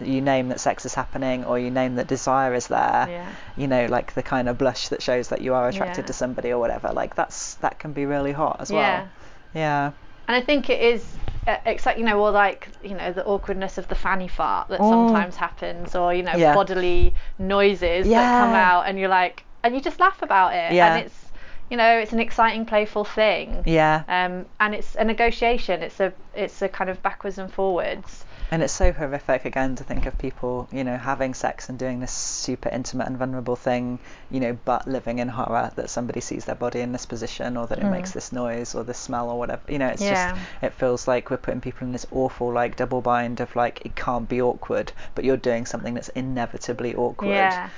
you 0.01 0.21
name 0.21 0.49
that 0.49 0.59
sex 0.59 0.85
is 0.85 0.93
happening 0.93 1.43
or 1.45 1.57
you 1.57 1.71
name 1.71 1.95
that 1.95 2.05
desire 2.05 2.53
is 2.53 2.67
there. 2.67 3.07
Yeah. 3.09 3.27
You 3.57 3.67
know, 3.67 3.87
like 3.87 4.13
the 4.13 4.21
kind 4.21 4.47
of 4.47 4.59
blush 4.59 4.89
that 4.89 5.01
shows 5.01 5.29
that 5.29 5.41
you 5.41 5.55
are 5.55 5.67
attracted 5.67 6.03
Yeah. 6.03 6.07
to 6.07 6.13
somebody 6.13 6.51
or 6.51 6.59
whatever. 6.59 6.91
Like 6.93 7.15
that's 7.15 7.55
that 7.55 7.79
can 7.79 7.91
be 7.93 8.05
really 8.05 8.33
hot 8.33 8.57
as 8.59 8.69
Yeah. 8.69 8.77
well. 8.77 9.07
Yeah. 9.55 9.91
And 10.27 10.35
I 10.35 10.41
think 10.41 10.69
it 10.69 10.79
is 10.79 11.03
uh, 11.49 11.57
exciting, 11.65 12.01
you 12.03 12.09
know, 12.09 12.19
or 12.19 12.31
like, 12.31 12.69
you 12.83 12.95
know, 12.95 13.11
the 13.11 13.25
awkwardness 13.25 13.77
of 13.77 13.87
the 13.87 13.95
fanny 13.95 14.27
fart 14.27 14.67
that 14.69 14.79
Mm. 14.81 14.89
sometimes 14.89 15.35
happens, 15.35 15.95
or, 15.95 16.13
you 16.13 16.23
know, 16.23 16.35
Yeah. 16.35 16.53
bodily 16.53 17.13
noises 17.37 18.07
that 18.07 18.39
come 18.39 18.53
out, 18.53 18.87
and 18.87 18.99
you're 18.99 19.09
like, 19.09 19.43
and 19.63 19.75
you 19.75 19.81
just 19.81 19.99
laugh 19.99 20.21
about 20.21 20.53
it. 20.53 20.73
Yeah. 20.73 20.95
And 20.95 21.05
it's, 21.05 21.25
you 21.69 21.77
know, 21.77 21.97
it's 21.99 22.13
an 22.13 22.19
exciting, 22.19 22.65
playful 22.65 23.03
thing. 23.05 23.63
Yeah. 23.65 24.03
Um, 24.07 24.45
and 24.59 24.73
it's 24.73 24.95
a 24.95 25.03
negotiation. 25.03 25.83
It's 25.83 25.99
a, 25.99 26.13
it's 26.33 26.61
a 26.61 26.69
kind 26.69 26.89
of 26.89 27.01
backwards 27.03 27.37
and 27.37 27.51
forwards. 27.53 28.25
And 28.51 28.63
it's 28.63 28.73
so 28.73 28.91
horrific 28.91 29.45
again 29.45 29.75
to 29.75 29.83
think 29.83 30.05
of 30.07 30.17
people, 30.17 30.67
you 30.71 30.83
know, 30.83 30.97
having 30.97 31.33
sex 31.35 31.69
and 31.69 31.77
doing 31.77 31.99
this 31.99 32.11
super 32.11 32.69
intimate 32.69 33.07
and 33.07 33.17
vulnerable 33.17 33.55
thing, 33.55 33.99
you 34.31 34.39
know, 34.39 34.57
but 34.65 34.87
living 34.87 35.19
in 35.19 35.27
horror 35.27 35.71
that 35.75 35.89
somebody 35.89 36.19
sees 36.19 36.45
their 36.45 36.55
body 36.55 36.79
in 36.81 36.91
this 36.91 37.05
position 37.05 37.57
or 37.57 37.67
that 37.67 37.77
it 37.77 37.85
makes 37.85 38.11
hmm. 38.11 38.17
this 38.17 38.31
noise 38.31 38.73
or 38.73 38.83
this 38.83 38.97
smell 38.97 39.29
or 39.29 39.37
whatever. 39.37 39.61
You 39.67 39.77
know, 39.77 39.87
it's 39.87 40.01
Yeah. 40.01 40.31
just 40.31 40.41
it 40.63 40.73
feels 40.73 41.07
like 41.07 41.29
we're 41.29 41.37
putting 41.37 41.61
people 41.61 41.85
in 41.85 41.93
this 41.93 42.07
awful 42.11 42.51
like 42.51 42.75
double 42.75 43.01
bind 43.01 43.39
of 43.39 43.55
like 43.55 43.85
it 43.85 43.95
can't 43.95 44.27
be 44.27 44.41
awkward, 44.41 44.93
but 45.13 45.25
you're 45.25 45.37
doing 45.37 45.65
something 45.67 45.93
that's 45.93 46.09
inevitably 46.09 46.95
awkward. 46.95 47.29
Yeah. 47.29 47.69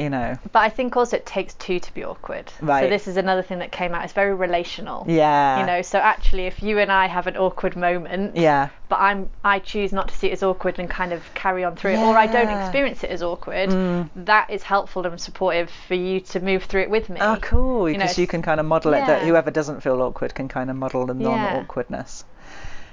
You 0.00 0.08
know. 0.10 0.36
But 0.52 0.60
I 0.60 0.70
think 0.70 0.96
also 0.96 1.16
it 1.18 1.26
takes 1.26 1.52
two 1.54 1.78
to 1.78 1.94
be 1.94 2.04
awkward. 2.04 2.50
Right. 2.60 2.84
So 2.84 2.88
this 2.88 3.06
is 3.06 3.16
another 3.18 3.42
thing 3.42 3.58
that 3.58 3.70
came 3.70 3.94
out. 3.94 4.02
It's 4.04 4.14
very 4.14 4.34
relational. 4.34 5.04
Yeah. 5.06 5.60
You 5.60 5.66
know, 5.66 5.82
so 5.82 5.98
actually, 5.98 6.46
if 6.46 6.62
you 6.62 6.78
and 6.78 6.90
I 6.90 7.06
have 7.06 7.26
an 7.26 7.36
awkward 7.36 7.76
moment, 7.76 8.36
Yeah. 8.36 8.70
but 8.88 8.98
I'm 9.00 9.28
I 9.44 9.58
choose 9.58 9.92
not 9.92 10.08
to 10.08 10.14
see 10.14 10.28
it 10.28 10.32
as 10.32 10.42
awkward 10.42 10.78
and 10.78 10.88
kind 10.88 11.12
of 11.12 11.22
carry 11.34 11.64
on 11.64 11.76
through 11.76 11.92
it, 11.92 11.98
or 11.98 12.16
I 12.16 12.26
don't 12.26 12.46
Mm. 12.48 12.60
experience 12.62 13.04
it 13.04 13.10
as 13.10 13.22
awkward, 13.22 13.70
that 14.16 14.50
is 14.50 14.62
helpful 14.62 15.06
and 15.06 15.20
supportive 15.20 15.70
for 15.86 15.94
you 15.94 16.20
to 16.20 16.40
move 16.40 16.64
through 16.64 16.82
it 16.82 16.90
with 16.90 17.10
me. 17.10 17.20
Oh, 17.20 17.36
cool! 17.42 17.88
You 17.88 17.98
know, 17.98 18.04
Because 18.04 18.18
you, 18.18 18.26
can 18.26 18.40
kind 18.42 18.58
of 18.58 18.66
model 18.66 18.94
it. 18.94 19.06
That 19.06 19.22
whoever 19.22 19.50
doesn't 19.50 19.82
feel 19.82 20.00
awkward 20.00 20.34
can 20.34 20.48
kind 20.48 20.70
of 20.70 20.76
model 20.76 21.06
the 21.06 21.14
Yeah. 21.14 21.28
non-awkwardness. 21.28 22.24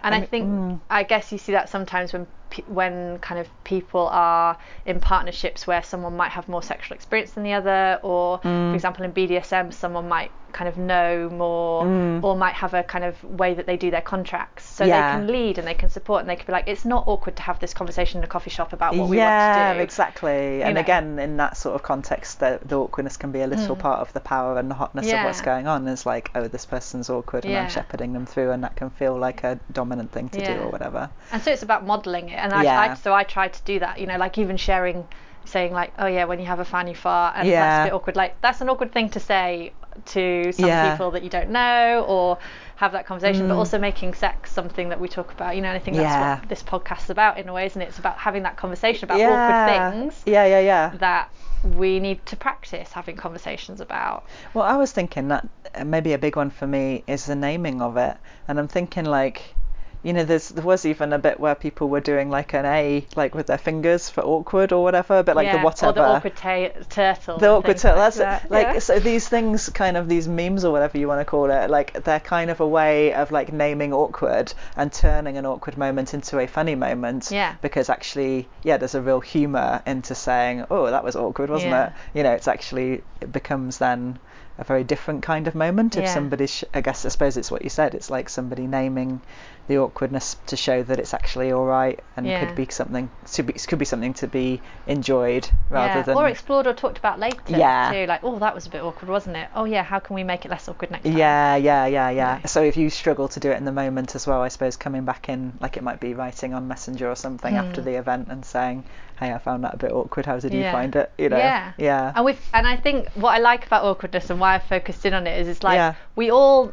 And 0.04 0.14
I, 0.14 0.20
mean, 0.20 0.28
think 0.28 0.46
mm. 0.48 0.80
I 0.90 1.04
guess 1.04 1.32
you 1.32 1.38
see 1.38 1.54
that 1.54 1.70
sometimes 1.70 2.14
when 2.14 2.28
when 2.68 3.20
kind 3.20 3.40
of 3.40 3.48
people 3.64 4.08
are 4.12 4.58
in 4.86 5.00
partnerships 5.00 5.68
where 5.68 5.84
someone 5.84 6.16
might 6.16 6.32
have 6.32 6.48
more 6.48 6.64
sexual 6.64 6.96
experience 6.96 7.32
than 7.32 7.44
the 7.44 7.54
other, 7.54 8.00
or 8.04 8.40
Mm. 8.40 8.72
for 8.72 8.76
example 8.76 9.04
in 9.06 9.12
BDSM 9.12 9.72
someone 9.74 10.08
might 10.08 10.32
kind 10.54 10.70
of 10.70 10.78
know 10.78 11.30
more, 11.30 11.84
Mm. 11.84 12.24
or 12.24 12.36
might 12.36 12.56
have 12.56 12.74
a 12.74 12.82
kind 12.82 13.04
of 13.04 13.22
way 13.24 13.54
that 13.54 13.66
they 13.68 13.76
do 13.78 13.92
their 13.92 14.02
contracts, 14.02 14.64
so 14.66 14.86
Yeah. 14.86 14.96
they 15.12 15.18
can 15.20 15.28
lead 15.28 15.58
and 15.60 15.68
they 15.68 15.74
can 15.74 15.90
support 15.90 16.22
and 16.22 16.30
they 16.30 16.36
can 16.38 16.46
be 16.48 16.54
like, 16.54 16.68
it's 16.68 16.86
not 16.86 17.04
awkward 17.06 17.36
to 17.36 17.42
have 17.44 17.60
this 17.60 17.74
conversation 17.74 18.20
in 18.20 18.24
a 18.24 18.28
coffee 18.28 18.50
shop 18.50 18.72
about 18.74 18.96
what 18.96 19.10
we 19.10 19.18
yeah, 19.18 19.66
want 19.68 19.74
to 19.74 19.80
do. 19.80 19.84
exactly. 19.84 20.64
And 20.64 20.76
know. 20.76 20.82
again, 20.82 21.20
in 21.20 21.38
that 21.38 21.58
sort 21.58 21.76
of 21.76 21.84
context, 21.84 22.40
the, 22.40 22.60
the 22.66 22.80
awkwardness 22.80 23.18
can 23.18 23.32
be 23.32 23.42
a 23.42 23.48
little 23.48 23.76
part 23.76 24.00
of 24.00 24.12
the 24.14 24.20
power 24.22 24.58
and 24.58 24.72
the 24.72 24.76
hotness 24.76 25.06
of 25.12 25.24
what's 25.26 25.42
Mm. 25.42 25.46
Going 25.46 25.68
on. 25.68 25.88
Is 25.88 26.06
like, 26.06 26.32
oh, 26.34 26.48
this 26.48 26.66
person's 26.66 27.10
awkward, 27.10 27.46
and 27.46 27.56
I'm 27.56 27.70
shepherding 27.70 28.14
them 28.14 28.26
through, 28.26 28.52
and 28.52 28.64
that 28.64 28.76
can 28.76 28.90
feel 28.90 29.16
like 29.18 29.44
a 29.44 29.60
dominant 29.72 30.12
thing 30.12 30.30
to 30.30 30.44
do 30.44 30.62
or 30.62 30.70
whatever. 30.70 31.10
And 31.32 31.42
so 31.44 31.52
it's 31.52 31.62
about 31.64 31.86
modelling 31.86 32.30
it. 32.30 32.37
And 32.38 32.54
I, 32.54 32.64
Yeah. 32.64 32.80
I, 32.80 32.94
so 32.96 33.14
I 33.14 33.24
tried 33.24 33.54
to 33.54 33.62
do 33.64 33.80
that, 33.80 34.00
you 34.00 34.08
know, 34.08 34.18
like 34.18 34.38
even 34.38 34.58
sharing, 34.58 35.08
saying 35.46 35.72
like, 35.74 35.94
oh 36.00 36.08
yeah, 36.08 36.26
when 36.26 36.40
you 36.40 36.46
have 36.46 36.60
a 36.60 36.66
fanny 36.66 36.94
fart 36.94 37.36
and 37.38 37.48
Yeah. 37.48 37.62
that's 37.62 37.82
a 37.82 37.90
bit 37.90 37.96
awkward. 37.96 38.16
Like 38.16 38.40
that's 38.42 38.62
an 38.62 38.70
awkward 38.70 38.92
thing 38.94 39.10
to 39.12 39.20
say 39.20 39.74
to 40.06 40.52
some 40.52 40.66
Yeah. 40.70 40.92
people 40.92 41.12
that 41.12 41.24
you 41.24 41.30
don't 41.30 41.50
know 41.50 42.06
or 42.08 42.38
have 42.76 42.92
that 42.92 43.08
conversation, 43.08 43.48
but 43.48 43.56
also 43.58 43.80
making 43.80 44.14
sex 44.14 44.52
something 44.52 44.90
that 44.90 45.00
we 45.00 45.08
talk 45.08 45.32
about, 45.32 45.56
you 45.56 45.62
know, 45.64 45.70
and 45.70 45.76
I 45.76 45.80
think 45.80 45.98
that's 45.98 46.14
Mm. 46.16 46.20
Yeah. 46.20 46.40
what 46.40 46.50
this 46.50 46.62
podcast 46.62 47.04
is 47.06 47.10
about 47.10 47.40
in 47.40 47.50
a 47.50 47.54
way, 47.54 47.66
isn't 47.66 47.82
it? 47.82 47.88
It's 47.88 47.98
about 47.98 48.18
having 48.18 48.44
that 48.44 48.58
conversation 48.58 49.06
about 49.06 49.18
yeah. 49.18 49.30
awkward 49.32 49.94
things 50.06 50.22
Yeah, 50.28 50.46
yeah, 50.46 50.60
yeah. 50.60 50.92
that 51.00 51.30
we 51.76 52.00
need 52.00 52.24
to 52.28 52.36
practice 52.36 52.92
having 52.92 53.16
conversations 53.16 53.82
about. 53.82 54.24
Well, 54.54 54.64
I 54.66 54.76
was 54.78 54.92
thinking 54.92 55.30
that 55.30 55.48
uh, 55.74 55.84
maybe 55.86 56.14
a 56.14 56.20
big 56.20 56.36
one 56.36 56.52
for 56.52 56.68
me 56.68 57.04
is 57.08 57.26
the 57.26 57.36
naming 57.36 57.82
of 57.82 57.98
it, 57.98 58.16
and 58.48 58.60
I'm 58.60 58.68
thinking 58.68 59.06
like, 59.06 59.56
you 60.04 60.14
know, 60.14 60.24
there's 60.24 60.50
there 60.50 60.64
was 60.64 60.86
even 60.86 61.12
a 61.12 61.18
bit 61.20 61.40
where 61.40 61.56
people 61.56 61.90
were 61.90 62.00
doing 62.00 62.30
like 62.30 62.54
an 62.54 62.66
A, 62.66 63.06
like 63.16 63.34
with 63.36 63.48
their 63.48 63.58
fingers 63.58 64.10
for 64.10 64.22
awkward 64.24 64.72
or 64.72 64.84
whatever, 64.84 65.24
but 65.24 65.36
like 65.36 65.46
yeah, 65.48 65.58
the 65.58 65.64
whatever. 65.64 65.90
Or 65.90 65.94
the 65.94 66.02
awkward 66.02 66.36
ta- 66.36 66.70
turtle. 66.90 67.38
the 67.40 67.50
awkward 67.50 67.78
turtle. 67.78 67.98
like 67.98 68.14
That's 68.14 68.18
that. 68.18 68.46
it. 68.46 68.52
Like 68.52 68.68
Yeah. 68.68 68.80
so, 68.80 69.00
these 69.00 69.28
things, 69.28 69.70
kind 69.70 69.98
of 69.98 70.08
these 70.08 70.28
memes 70.28 70.64
or 70.64 70.72
whatever 70.72 70.98
you 70.98 71.08
want 71.08 71.22
to 71.22 71.26
call 71.26 71.50
it, 71.50 71.70
like 71.70 72.04
they're 72.04 72.20
kind 72.20 72.50
of 72.50 72.60
a 72.60 72.68
way 72.68 73.14
of 73.14 73.32
like 73.32 73.52
naming 73.52 73.94
awkward 73.94 74.54
and 74.76 74.92
turning 74.94 75.38
an 75.38 75.46
awkward 75.46 75.78
moment 75.78 76.14
into 76.14 76.40
a 76.40 76.48
funny 76.48 76.76
moment. 76.76 77.30
Yeah. 77.32 77.56
Because 77.62 77.90
actually, 77.90 78.48
yeah, 78.64 78.78
there's 78.78 78.96
a 78.96 79.02
real 79.02 79.20
humour 79.20 79.82
into 79.86 80.16
saying, 80.16 80.66
oh, 80.70 80.86
that 80.92 81.04
was 81.04 81.16
awkward, 81.16 81.50
wasn't 81.50 81.72
Yeah. 81.72 81.88
it? 81.88 81.94
You 82.14 82.24
know, 82.24 82.32
it's 82.32 82.48
actually 82.48 83.04
it 83.20 83.32
becomes 83.32 83.80
then 83.80 84.20
a 84.58 84.64
very 84.64 84.84
different 84.84 85.24
kind 85.24 85.48
of 85.48 85.56
moment 85.56 85.96
if 85.96 86.04
Yeah. 86.04 86.14
somebody. 86.14 86.48
Sh- 86.48 86.64
I 86.74 86.82
guess 86.82 87.06
I 87.06 87.10
suppose 87.10 87.38
it's 87.38 87.52
what 87.52 87.64
you 87.64 87.70
said. 87.70 87.94
It's 87.94 88.10
like 88.10 88.30
somebody 88.30 88.66
naming 88.68 89.22
the 89.68 89.78
awkwardness 89.78 90.38
to 90.48 90.56
show 90.56 90.82
that 90.84 90.98
it's 90.98 91.14
actually 91.14 91.52
all 91.52 91.66
right 91.66 92.00
and 92.16 92.26
Yeah. 92.26 92.46
could 92.46 92.56
be 92.56 92.68
something 92.70 93.10
to 93.34 93.44
be 93.44 93.54
could 93.54 93.80
be 93.80 93.86
something 93.86 94.14
to 94.16 94.28
be 94.28 94.62
enjoyed 94.88 95.50
rather 95.70 96.00
yeah. 96.00 96.02
than 96.02 96.18
Or 96.18 96.28
explored 96.28 96.68
or 96.68 96.74
talked 96.74 96.98
about 96.98 97.20
later. 97.20 97.40
Yeah. 97.48 97.92
Too. 97.92 98.06
Like, 98.08 98.24
oh, 98.24 98.40
that 98.40 98.56
was 98.56 98.66
a 98.66 98.70
bit 98.70 98.82
awkward, 98.82 99.10
wasn't 99.10 99.38
it? 99.38 99.50
Oh, 99.54 99.66
yeah. 99.66 99.84
How 99.84 100.00
can 100.00 100.16
we 100.16 100.24
make 100.24 100.46
it 100.46 100.50
less 100.50 100.68
awkward 100.68 100.92
next 100.92 101.04
time? 101.04 101.18
Yeah, 101.18 101.56
yeah, 101.56 101.86
yeah, 101.86 102.10
yeah. 102.10 102.46
So 102.46 102.64
if 102.64 102.78
you 102.78 102.90
struggle 102.90 103.28
to 103.28 103.40
do 103.40 103.52
it 103.52 103.58
in 103.58 103.66
the 103.66 103.72
moment 103.72 104.16
as 104.16 104.26
well, 104.26 104.42
I 104.42 104.48
suppose 104.48 104.78
coming 104.78 105.06
back 105.06 105.30
in, 105.30 105.54
like 105.60 105.78
it 105.78 105.84
might 105.84 106.00
be 106.00 106.14
writing 106.14 106.54
on 106.54 106.68
Messenger 106.68 107.10
or 107.10 107.16
something 107.16 107.56
after 107.56 107.82
hmm. 107.82 107.86
the 107.86 107.96
event 107.96 108.28
and 108.30 108.44
saying, 108.46 108.86
"Hey, 109.20 109.34
I 109.34 109.38
found 109.40 109.64
that 109.64 109.74
a 109.74 109.78
bit 109.78 109.92
awkward. 109.92 110.26
How 110.26 110.40
did 110.40 110.54
you 110.54 110.64
Hmm. 110.64 110.72
Find 110.72 110.96
it?" 110.96 111.12
You 111.18 111.30
know. 111.30 111.38
Yeah. 111.38 111.72
Yeah. 111.78 112.14
And 112.16 112.26
we've 112.26 112.40
and 112.54 112.68
I 112.68 112.76
think 112.78 113.10
what 113.16 113.32
I 113.32 113.40
like 113.40 113.66
about 113.66 113.84
awkwardness 113.84 114.30
and 114.30 114.40
why 114.40 114.56
I 114.56 114.60
focused 114.60 115.06
in 115.06 115.14
on 115.14 115.28
it 115.28 115.40
is 115.40 115.48
it's 115.48 115.64
like 115.64 115.76
Yeah. 115.78 115.94
we 116.16 116.30
all 116.32 116.72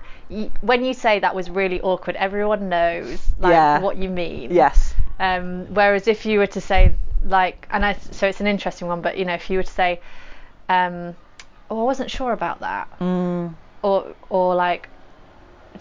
when 0.60 0.84
you 0.84 0.94
say 0.94 1.20
that 1.20 1.34
was 1.34 1.50
really 1.50 1.80
awkward, 1.80 2.16
everyone 2.16 2.68
knows 2.68 3.34
like 3.38 3.52
Yeah. 3.52 3.78
what 3.80 3.96
you 3.96 4.08
mean. 4.08 4.50
Yes. 4.52 4.94
Um, 5.20 5.66
whereas 5.74 6.08
if 6.08 6.26
you 6.26 6.38
were 6.38 6.48
to 6.48 6.60
say 6.60 6.94
like, 7.24 7.66
and 7.70 7.84
I 7.86 7.92
so 7.94 8.26
it's 8.26 8.40
an 8.40 8.46
interesting 8.46 8.88
one, 8.88 9.00
but 9.00 9.16
you 9.18 9.24
know 9.24 9.34
if 9.34 9.48
you 9.50 9.58
were 9.58 9.62
to 9.62 9.72
say, 9.72 10.00
um, 10.68 11.14
oh 11.70 11.80
I 11.80 11.84
wasn't 11.84 12.10
sure 12.10 12.32
about 12.32 12.60
that, 12.60 12.88
Mm, 13.00 13.54
or 13.82 14.14
or 14.28 14.54
like 14.54 14.88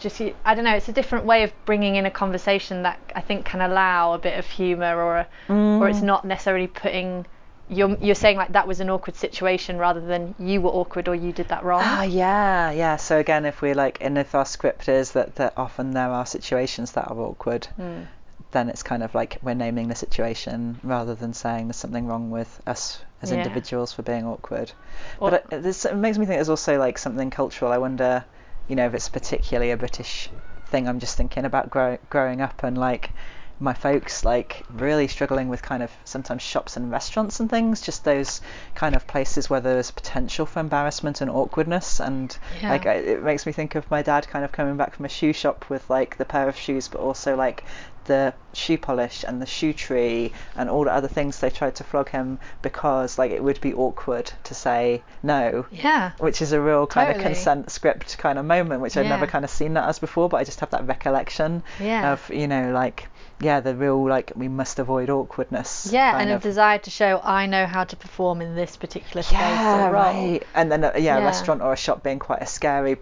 just 0.04 0.22
I 0.46 0.54
don't 0.56 0.64
know, 0.66 0.76
it's 0.76 0.90
a 0.90 0.94
different 0.94 1.26
way 1.26 1.44
of 1.44 1.52
bringing 1.66 1.96
in 1.96 2.06
a 2.06 2.12
conversation 2.12 2.84
that 2.84 3.00
I 3.16 3.22
think 3.22 3.46
can 3.46 3.62
allow 3.62 4.14
a 4.14 4.20
bit 4.20 4.38
of 4.38 4.46
humour 4.46 4.96
or 4.96 5.18
a, 5.20 5.28
or 5.54 5.90
it's 5.90 6.02
not 6.02 6.26
necessarily 6.26 6.68
putting 6.68 7.26
you're 7.70 7.96
you're 8.02 8.14
saying 8.14 8.36
like 8.38 8.52
that 8.52 8.68
was 8.68 8.82
an 8.82 8.90
awkward 8.90 9.16
situation 9.16 9.78
rather 9.78 10.02
than 10.02 10.36
you 10.38 10.62
were 10.62 10.70
awkward 10.70 11.08
or 11.08 11.16
you 11.16 11.32
did 11.32 11.48
that 11.48 11.64
wrong. 11.64 11.82
Ah, 11.84 12.04
yeah, 12.04 12.70
yeah. 12.72 12.98
So 12.98 13.18
again, 13.20 13.46
if 13.46 13.62
we're 13.62 13.74
like, 13.74 13.98
and 14.02 14.18
if 14.18 14.36
our 14.36 14.46
script 14.46 14.90
is 14.90 15.14
that 15.14 15.36
that 15.38 15.54
often 15.58 15.92
there 15.92 16.10
are 16.10 16.26
situations 16.26 16.92
that 16.92 17.10
are 17.10 17.18
awkward, 17.20 17.68
Mm. 17.80 18.06
then 18.52 18.70
it's 18.70 18.84
kind 18.84 19.02
of 19.02 19.16
like 19.16 19.38
we're 19.42 19.54
naming 19.56 19.88
the 19.88 19.96
situation 19.96 20.78
rather 20.84 21.16
than 21.16 21.34
saying 21.34 21.68
there's 21.68 21.78
something 21.78 22.06
wrong 22.06 22.30
with 22.32 22.62
us 22.68 23.02
as 23.22 23.32
Yeah. 23.32 23.38
individuals 23.38 23.94
for 23.94 24.02
being 24.04 24.26
awkward. 24.28 24.72
Or- 25.20 25.32
but 25.32 25.46
it, 25.52 25.62
this, 25.64 25.86
it 25.86 25.96
makes 25.96 26.18
me 26.18 26.26
think 26.26 26.38
there's 26.38 26.50
also 26.50 26.78
like 26.78 26.98
something 26.98 27.30
cultural. 27.32 27.72
I 27.72 27.78
wonder, 27.78 28.26
you 28.68 28.76
know, 28.76 28.86
if 28.86 28.94
it's 28.94 29.10
particularly 29.10 29.72
a 29.72 29.78
British 29.78 30.30
thing. 30.66 30.88
I'm 30.88 31.00
just 31.00 31.18
thinking 31.18 31.46
about 31.46 31.70
grow, 31.70 31.98
growing 32.10 32.42
up 32.42 32.64
and 32.64 32.78
like 32.78 33.12
my 33.60 33.74
folks 33.74 34.26
like 34.26 34.64
really 34.70 35.08
struggling 35.08 35.48
with 35.48 35.62
kind 35.62 35.84
of 35.84 35.92
sometimes 36.04 36.42
shops 36.42 36.76
and 36.76 36.92
restaurants 36.92 37.40
and 37.40 37.50
things 37.50 37.80
just 37.82 38.04
those 38.04 38.42
kind 38.76 38.96
of 38.96 39.06
places 39.08 39.50
where 39.50 39.62
there's 39.62 39.92
potential 39.92 40.46
for 40.46 40.60
embarrassment 40.60 41.22
and 41.22 41.30
awkwardness 41.30 42.00
and 42.02 42.36
Yeah. 42.62 42.72
like 42.72 42.86
it 42.86 43.24
makes 43.24 43.46
me 43.46 43.52
think 43.52 43.76
of 43.76 43.90
my 43.92 44.02
dad 44.02 44.28
kind 44.28 44.44
of 44.44 44.52
coming 44.52 44.76
back 44.76 44.96
from 44.96 45.06
a 45.06 45.10
shoe 45.10 45.32
shop 45.34 45.70
with 45.70 45.88
like 45.90 46.18
the 46.18 46.26
pair 46.26 46.50
of 46.50 46.58
shoes 46.58 46.88
but 46.88 47.00
also 47.00 47.36
like 47.36 47.64
the 48.06 48.34
shoe 48.54 48.78
polish 48.78 49.24
and 49.28 49.42
the 49.42 49.46
shoe 49.46 49.74
tree 49.74 50.32
and 50.56 50.70
all 50.70 50.84
the 50.84 50.92
other 50.94 51.08
things 51.08 51.40
they 51.40 51.50
tried 51.50 51.74
to 51.76 51.84
flog 51.84 52.10
him 52.10 52.38
because 52.62 53.18
like 53.18 53.32
it 53.32 53.44
would 53.44 53.60
be 53.62 53.74
awkward 53.74 54.32
to 54.44 54.54
say 54.54 55.02
no 55.24 55.66
Yeah. 55.72 56.12
which 56.20 56.42
is 56.42 56.52
a 56.52 56.62
real 56.62 56.86
kind 56.86 57.08
Totally. 57.08 57.26
of 57.26 57.28
consent 57.36 57.72
script 57.72 58.18
kind 58.18 58.38
of 58.38 58.46
moment 58.46 58.82
which 58.82 58.96
I've 58.98 59.06
never 59.08 59.26
kind 59.28 59.44
of 59.44 59.52
seen 59.52 59.74
that 59.74 59.88
as 59.90 60.00
before 60.00 60.30
but 60.30 60.38
I 60.38 60.44
just 60.44 60.60
have 60.60 60.70
that 60.72 60.86
recollection 60.88 61.64
Yeah. 61.80 62.14
of 62.14 62.30
you 62.30 62.48
know 62.48 62.72
like 62.72 63.08
yeah 63.42 63.60
the 63.60 63.76
real 63.76 64.08
like 64.08 64.32
we 64.36 64.48
must 64.48 64.78
avoid 64.80 65.10
awkwardness 65.10 65.90
Yeah, 65.92 66.18
and 66.20 66.30
a 66.30 66.38
desire 66.40 66.78
to 66.80 66.90
show 66.92 67.20
I 67.24 67.46
know 67.48 67.66
how 67.66 67.84
to 67.86 67.96
perform 67.96 68.42
in 68.42 68.56
this 68.56 68.78
particular 68.78 69.24
space 69.24 69.34
yeah 69.40 69.88
or 69.88 69.92
role. 69.92 69.94
right 69.94 70.44
and 70.54 70.72
then 70.72 70.84
uh, 70.84 70.92
yeah, 70.98 71.18
a 71.18 71.24
restaurant 71.24 71.62
or 71.62 71.74
a 71.74 71.78
shop 71.78 72.04
being 72.04 72.20
quite 72.20 72.42
a 72.42 72.46
scary 72.46 72.98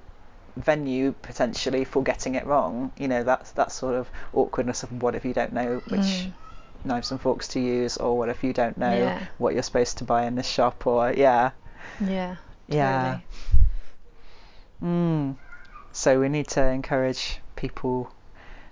venue 0.58 1.14
potentially 1.22 1.84
for 1.86 2.04
getting 2.04 2.36
it 2.36 2.46
wrong 2.46 2.92
you 2.98 3.08
know 3.08 3.24
that's 3.24 3.52
that 3.52 3.72
sort 3.72 3.96
of 3.96 4.10
awkwardness 4.34 4.84
of 4.84 5.02
what 5.02 5.16
if 5.16 5.24
you 5.26 5.34
don't 5.34 5.54
know 5.54 5.82
which 5.88 6.02
Mm. 6.02 6.34
knives 6.84 7.12
and 7.12 7.22
forks 7.22 7.48
to 7.50 7.60
use 7.60 7.98
or 7.98 8.18
what 8.18 8.28
if 8.30 8.44
you 8.44 8.54
don't 8.54 8.78
know 8.78 8.94
Yeah. 8.94 9.24
what 9.38 9.54
you're 9.54 9.64
supposed 9.64 9.98
to 10.00 10.04
buy 10.04 10.26
in 10.26 10.36
this 10.36 10.48
shop 10.48 10.86
or 10.88 11.12
yeah 11.14 11.52
Yeah. 12.00 12.36
yeah 12.68 13.04
Totally. 13.04 13.24
Mm. 14.84 15.36
So 15.92 16.20
we 16.20 16.30
need 16.30 16.48
to 16.50 16.66
encourage 16.66 17.40
people, 17.56 18.12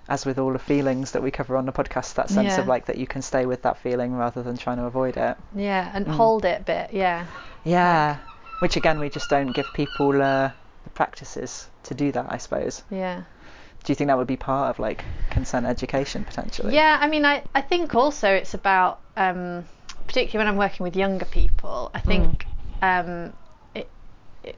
as 0.08 0.24
with 0.26 0.38
all 0.38 0.52
the 0.52 0.58
feelings 0.58 1.12
that 1.12 1.22
we 1.22 1.30
cover 1.30 1.56
on 1.56 1.66
the 1.66 1.72
podcast, 1.72 2.14
that 2.14 2.30
sense 2.30 2.54
Yeah. 2.54 2.60
of 2.60 2.66
like 2.66 2.86
that 2.86 2.96
you 2.98 3.06
can 3.06 3.22
stay 3.22 3.46
with 3.46 3.62
that 3.62 3.78
feeling 3.78 4.14
rather 4.14 4.42
than 4.42 4.56
trying 4.56 4.78
to 4.78 4.84
avoid 4.86 5.16
it. 5.16 5.36
Yeah, 5.54 5.90
and 5.94 6.06
Mm. 6.06 6.12
hold 6.16 6.44
it 6.44 6.60
a 6.62 6.64
bit. 6.64 6.92
Yeah. 6.92 7.26
Yeah. 7.62 8.16
Which 8.58 8.76
again, 8.76 8.98
we 8.98 9.08
just 9.10 9.30
don't 9.30 9.52
give 9.52 9.72
people 9.72 10.20
uh, 10.22 10.50
the 10.84 10.90
practices 10.90 11.68
to 11.84 11.94
do 11.94 12.12
that, 12.12 12.26
I 12.28 12.38
suppose. 12.38 12.82
Yeah. 12.90 13.22
Do 13.84 13.90
you 13.90 13.94
think 13.94 14.08
that 14.08 14.18
would 14.18 14.26
be 14.26 14.36
part 14.36 14.70
of 14.70 14.78
like 14.78 15.04
consent 15.30 15.66
education 15.66 16.24
potentially? 16.24 16.74
Yeah, 16.74 16.98
I 17.00 17.08
mean, 17.08 17.24
I, 17.24 17.42
I 17.54 17.62
think 17.62 17.94
also 17.94 18.28
it's 18.30 18.52
about, 18.54 19.00
um, 19.16 19.64
particularly 20.06 20.44
when 20.44 20.52
I'm 20.52 20.58
working 20.58 20.84
with 20.84 20.94
younger 20.96 21.24
people, 21.24 21.90
I 21.94 22.00
think 22.00 22.44
um, 22.82 23.32
it, 23.74 23.88
it, 24.44 24.56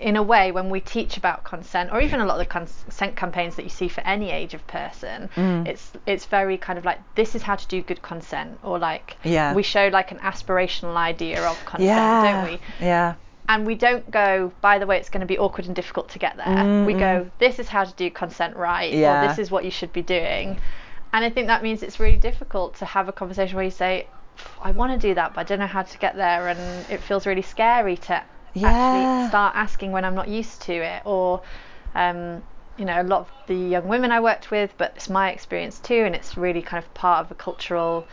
in 0.00 0.16
a 0.16 0.22
way, 0.22 0.50
when 0.50 0.68
we 0.68 0.80
teach 0.80 1.16
about 1.16 1.44
consent, 1.44 1.90
or 1.92 2.00
even 2.00 2.20
a 2.20 2.26
lot 2.26 2.34
of 2.34 2.38
the 2.40 2.44
consent 2.46 3.14
campaigns 3.16 3.54
that 3.56 3.62
you 3.62 3.68
see 3.70 3.86
for 3.88 4.00
any 4.02 4.30
age 4.30 4.52
of 4.52 4.66
person, 4.66 5.30
Mm. 5.36 5.66
it's 5.68 5.92
it's 6.04 6.26
very 6.26 6.58
kind 6.58 6.78
of 6.78 6.84
like 6.84 6.98
this 7.14 7.34
is 7.36 7.42
how 7.42 7.54
to 7.54 7.66
do 7.68 7.82
good 7.82 8.02
consent, 8.02 8.58
or 8.64 8.78
like 8.80 9.16
Yeah. 9.22 9.54
we 9.54 9.62
show 9.62 9.88
like 9.92 10.10
an 10.10 10.18
aspirational 10.18 10.96
idea 10.96 11.42
of 11.42 11.56
consent, 11.64 11.82
Yeah. 11.84 12.22
don't 12.42 12.50
we? 12.50 12.58
Yeah. 12.80 13.14
And 13.48 13.66
we 13.66 13.74
don't 13.74 14.10
go 14.10 14.52
by 14.60 14.78
the 14.78 14.86
way 14.86 14.96
it's 14.98 15.08
going 15.08 15.20
to 15.20 15.26
be 15.26 15.38
awkward 15.38 15.66
and 15.66 15.74
difficult 15.76 16.08
to 16.10 16.18
get 16.18 16.36
there 16.36 16.46
Mm, 16.46 16.86
we 16.86 16.94
go 16.94 17.30
this 17.38 17.58
is 17.58 17.68
how 17.68 17.84
to 17.84 17.92
do 17.94 18.10
consent 18.10 18.56
right 18.56 18.92
Yeah. 18.92 19.24
or 19.24 19.28
this 19.28 19.38
is 19.38 19.50
what 19.50 19.64
you 19.64 19.70
should 19.70 19.92
be 19.92 20.02
doing 20.02 20.58
and 21.12 21.24
i 21.24 21.30
think 21.30 21.46
that 21.46 21.62
means 21.62 21.82
it's 21.82 22.00
really 22.00 22.16
difficult 22.18 22.74
to 22.76 22.84
have 22.84 23.08
a 23.08 23.12
conversation 23.12 23.56
where 23.56 23.64
you 23.64 23.70
say 23.70 24.06
i 24.62 24.70
want 24.72 24.92
to 25.00 25.08
do 25.08 25.14
that 25.14 25.34
but 25.34 25.40
i 25.40 25.44
don't 25.44 25.58
know 25.58 25.66
how 25.66 25.82
to 25.82 25.98
get 25.98 26.16
there 26.16 26.48
and 26.48 26.90
it 26.90 27.02
feels 27.02 27.26
really 27.26 27.42
scary 27.42 27.96
to 27.96 28.22
Yeah. 28.54 28.68
actually 28.68 29.08
start 29.26 29.54
asking 29.56 29.92
when 29.92 30.04
i'm 30.04 30.14
not 30.14 30.28
used 30.28 30.62
to 30.62 30.72
it 30.72 31.02
or 31.04 31.42
um, 31.94 32.42
you 32.76 32.84
know 32.84 33.00
a 33.00 33.04
lot 33.04 33.20
of 33.20 33.32
the 33.46 33.54
young 33.54 33.88
women 33.88 34.10
i 34.12 34.20
worked 34.20 34.50
with 34.50 34.74
but 34.76 34.92
it's 34.96 35.08
my 35.08 35.30
experience 35.30 35.78
too 35.78 36.02
and 36.04 36.14
it's 36.14 36.36
really 36.36 36.60
kind 36.62 36.82
of 36.84 36.92
part 36.94 37.24
of 37.24 37.30
a 37.30 37.34
cultural 37.34 38.06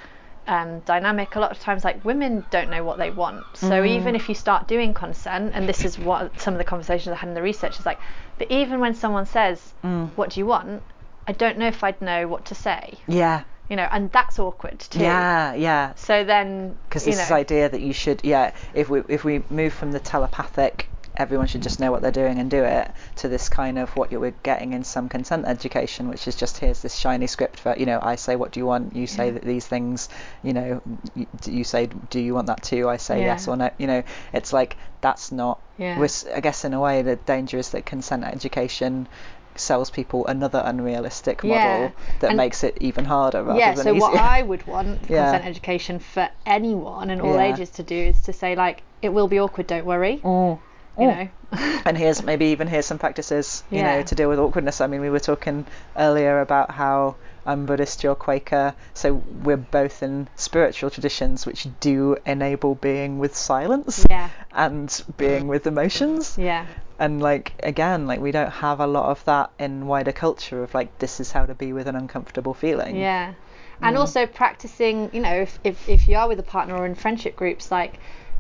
um, 0.47 0.79
dynamic 0.81 1.35
a 1.35 1.39
lot 1.39 1.51
of 1.51 1.59
times 1.59 1.83
like 1.83 2.03
women 2.03 2.45
don't 2.49 2.69
know 2.69 2.83
what 2.83 2.97
they 2.97 3.09
want 3.11 3.45
so 3.53 3.69
Mm. 3.81 3.87
even 3.87 4.15
if 4.15 4.27
you 4.29 4.35
start 4.35 4.67
doing 4.67 4.93
consent 4.93 5.51
and 5.55 5.67
this 5.69 5.85
is 5.85 5.97
what 5.97 6.39
some 6.39 6.53
of 6.53 6.57
the 6.57 6.63
conversations 6.63 7.13
i 7.13 7.15
had 7.15 7.29
in 7.29 7.35
the 7.35 7.41
research 7.41 7.79
is 7.79 7.85
like 7.85 7.99
but 8.37 8.51
even 8.51 8.79
when 8.79 8.93
someone 8.93 9.25
says 9.25 9.73
Mm. 9.83 10.09
what 10.15 10.31
do 10.31 10.39
you 10.41 10.45
want 10.45 10.83
i 11.27 11.31
don't 11.31 11.57
know 11.57 11.67
if 11.67 11.83
i'd 11.83 12.01
know 12.01 12.27
what 12.27 12.45
to 12.45 12.55
say 12.55 12.99
Yeah. 13.07 13.43
you 13.69 13.75
know 13.77 13.87
and 13.91 14.11
that's 14.11 14.37
awkward 14.39 14.79
too 14.79 14.99
Yeah. 14.99 15.53
Yeah. 15.53 15.93
so 15.95 16.23
then 16.25 16.77
because 16.89 17.05
this 17.05 17.29
know, 17.29 17.35
idea 17.35 17.69
that 17.69 17.79
you 17.81 17.93
should 17.93 18.21
yeah 18.25 18.51
if 18.73 18.89
we 18.89 19.01
if 19.07 19.23
we 19.23 19.43
move 19.49 19.71
from 19.73 19.91
the 19.93 19.99
telepathic 19.99 20.89
everyone 21.15 21.47
should 21.47 21.61
just 21.61 21.79
know 21.79 21.91
what 21.91 22.01
they're 22.01 22.11
doing 22.11 22.39
and 22.39 22.49
do 22.49 22.63
it 22.63 22.91
to 23.15 23.27
this 23.27 23.47
kind 23.49 23.77
of 23.77 23.89
what 23.95 24.11
you 24.11 24.19
were 24.19 24.31
getting 24.43 24.73
in 24.73 24.83
some 24.83 25.07
consent 25.09 25.45
education 25.45 26.07
which 26.09 26.27
is 26.27 26.35
just 26.35 26.57
here's 26.57 26.81
this 26.81 26.95
shiny 26.95 27.27
script 27.27 27.59
for 27.59 27.75
you 27.77 27.85
know 27.85 27.99
i 28.01 28.15
say 28.15 28.35
what 28.35 28.51
do 28.51 28.59
you 28.59 28.65
want 28.65 28.95
you 28.95 29.05
say 29.05 29.27
Yeah. 29.27 29.31
that 29.33 29.43
these 29.43 29.67
things 29.67 30.09
you 30.41 30.53
know 30.53 30.81
you, 31.15 31.27
you 31.45 31.63
say 31.63 31.87
do 32.09 32.19
you 32.19 32.33
want 32.33 32.47
that 32.47 32.63
too 32.63 32.89
i 32.89 32.97
say 32.97 33.19
Yeah. 33.19 33.25
yes 33.27 33.47
or 33.47 33.55
no 33.55 33.69
you 33.77 33.87
know 33.87 34.03
it's 34.33 34.51
like 34.53 34.75
that's 35.01 35.31
not 35.31 35.59
Yeah. 35.77 35.99
we're 35.99 36.41
guess 36.41 36.65
in 36.65 36.73
a 36.73 36.79
way 36.79 37.01
the 37.03 37.15
danger 37.17 37.57
is 37.59 37.69
that 37.71 37.85
consent 37.85 38.23
education 38.23 39.07
sells 39.55 39.91
people 39.91 40.25
another 40.25 40.63
unrealistic 40.65 41.43
model 41.43 41.55
Yeah. 41.57 41.91
that 42.21 42.29
And- 42.31 42.37
makes 42.37 42.63
it 42.63 42.75
even 42.81 43.05
harder 43.05 43.43
rather 43.43 43.59
yeah 43.59 43.75
than 43.75 43.83
so 43.83 43.89
easier. 43.91 44.01
what 44.01 44.15
i 44.19 44.41
would 44.41 44.65
want 44.65 44.99
Yeah. 45.09 45.25
consent 45.25 45.45
education 45.45 45.99
for 45.99 46.27
anyone 46.47 47.11
and 47.11 47.21
all 47.21 47.35
Yeah. 47.35 47.53
ages 47.53 47.69
to 47.71 47.83
do 47.83 47.95
is 47.95 48.21
to 48.21 48.33
say 48.33 48.55
like 48.55 48.81
it 49.03 49.09
will 49.09 49.27
be 49.27 49.39
awkward 49.39 49.67
don't 49.67 49.85
worry 49.85 50.19
Mm. 50.23 50.57
You 50.99 51.07
Mm. 51.07 51.17
know 51.17 51.29
and 51.85 51.97
here's 51.97 52.23
maybe 52.23 52.45
even 52.47 52.67
here's 52.67 52.85
some 52.85 52.97
practices 52.99 53.63
you 53.69 53.79
Yeah. 53.79 53.97
know 53.97 54.03
to 54.03 54.15
deal 54.15 54.29
with 54.29 54.39
awkwardness 54.39 54.81
i 54.81 54.87
mean 54.87 55.01
we 55.01 55.09
were 55.09 55.19
talking 55.19 55.65
earlier 55.97 56.39
about 56.41 56.71
how 56.71 57.15
I'm 57.45 57.65
Buddhist, 57.65 58.05
you're 58.05 58.15
Quaker. 58.15 58.73
So 58.93 59.15
we're 59.43 59.57
both 59.57 60.01
in 60.01 60.29
spiritual 60.37 60.89
traditions 60.89 61.45
which 61.45 61.67
do 61.81 62.15
enable 62.25 62.75
being 62.75 63.19
with 63.19 63.35
silence 63.35 64.05
Yeah. 64.09 64.29
and 64.53 65.03
being 65.17 65.49
with 65.49 65.67
emotions. 65.67 66.37
Yeah. 66.37 66.65
And 66.99 67.21
like 67.21 67.51
again, 67.61 68.07
like 68.07 68.21
we 68.21 68.31
don't 68.31 68.49
have 68.49 68.79
a 68.79 68.87
lot 68.87 69.09
of 69.09 69.25
that 69.25 69.51
in 69.59 69.87
wider 69.87 70.13
culture 70.13 70.63
of 70.63 70.73
like 70.73 70.97
this 70.99 71.19
is 71.19 71.33
how 71.33 71.45
to 71.45 71.53
be 71.53 71.73
with 71.73 71.87
an 71.89 71.97
uncomfortable 71.97 72.53
feeling. 72.53 72.95
Yeah. 72.95 73.33
And 73.81 73.97
also 73.97 74.25
practicing, 74.25 75.09
you 75.11 75.19
know, 75.19 75.35
if, 75.41 75.59
if, 75.65 75.89
if 75.89 76.07
you 76.07 76.15
are 76.15 76.29
with 76.29 76.39
a 76.39 76.43
partner 76.43 76.77
or 76.77 76.85
in 76.85 76.95
friendship 76.95 77.35
groups, 77.35 77.69
like 77.71 77.95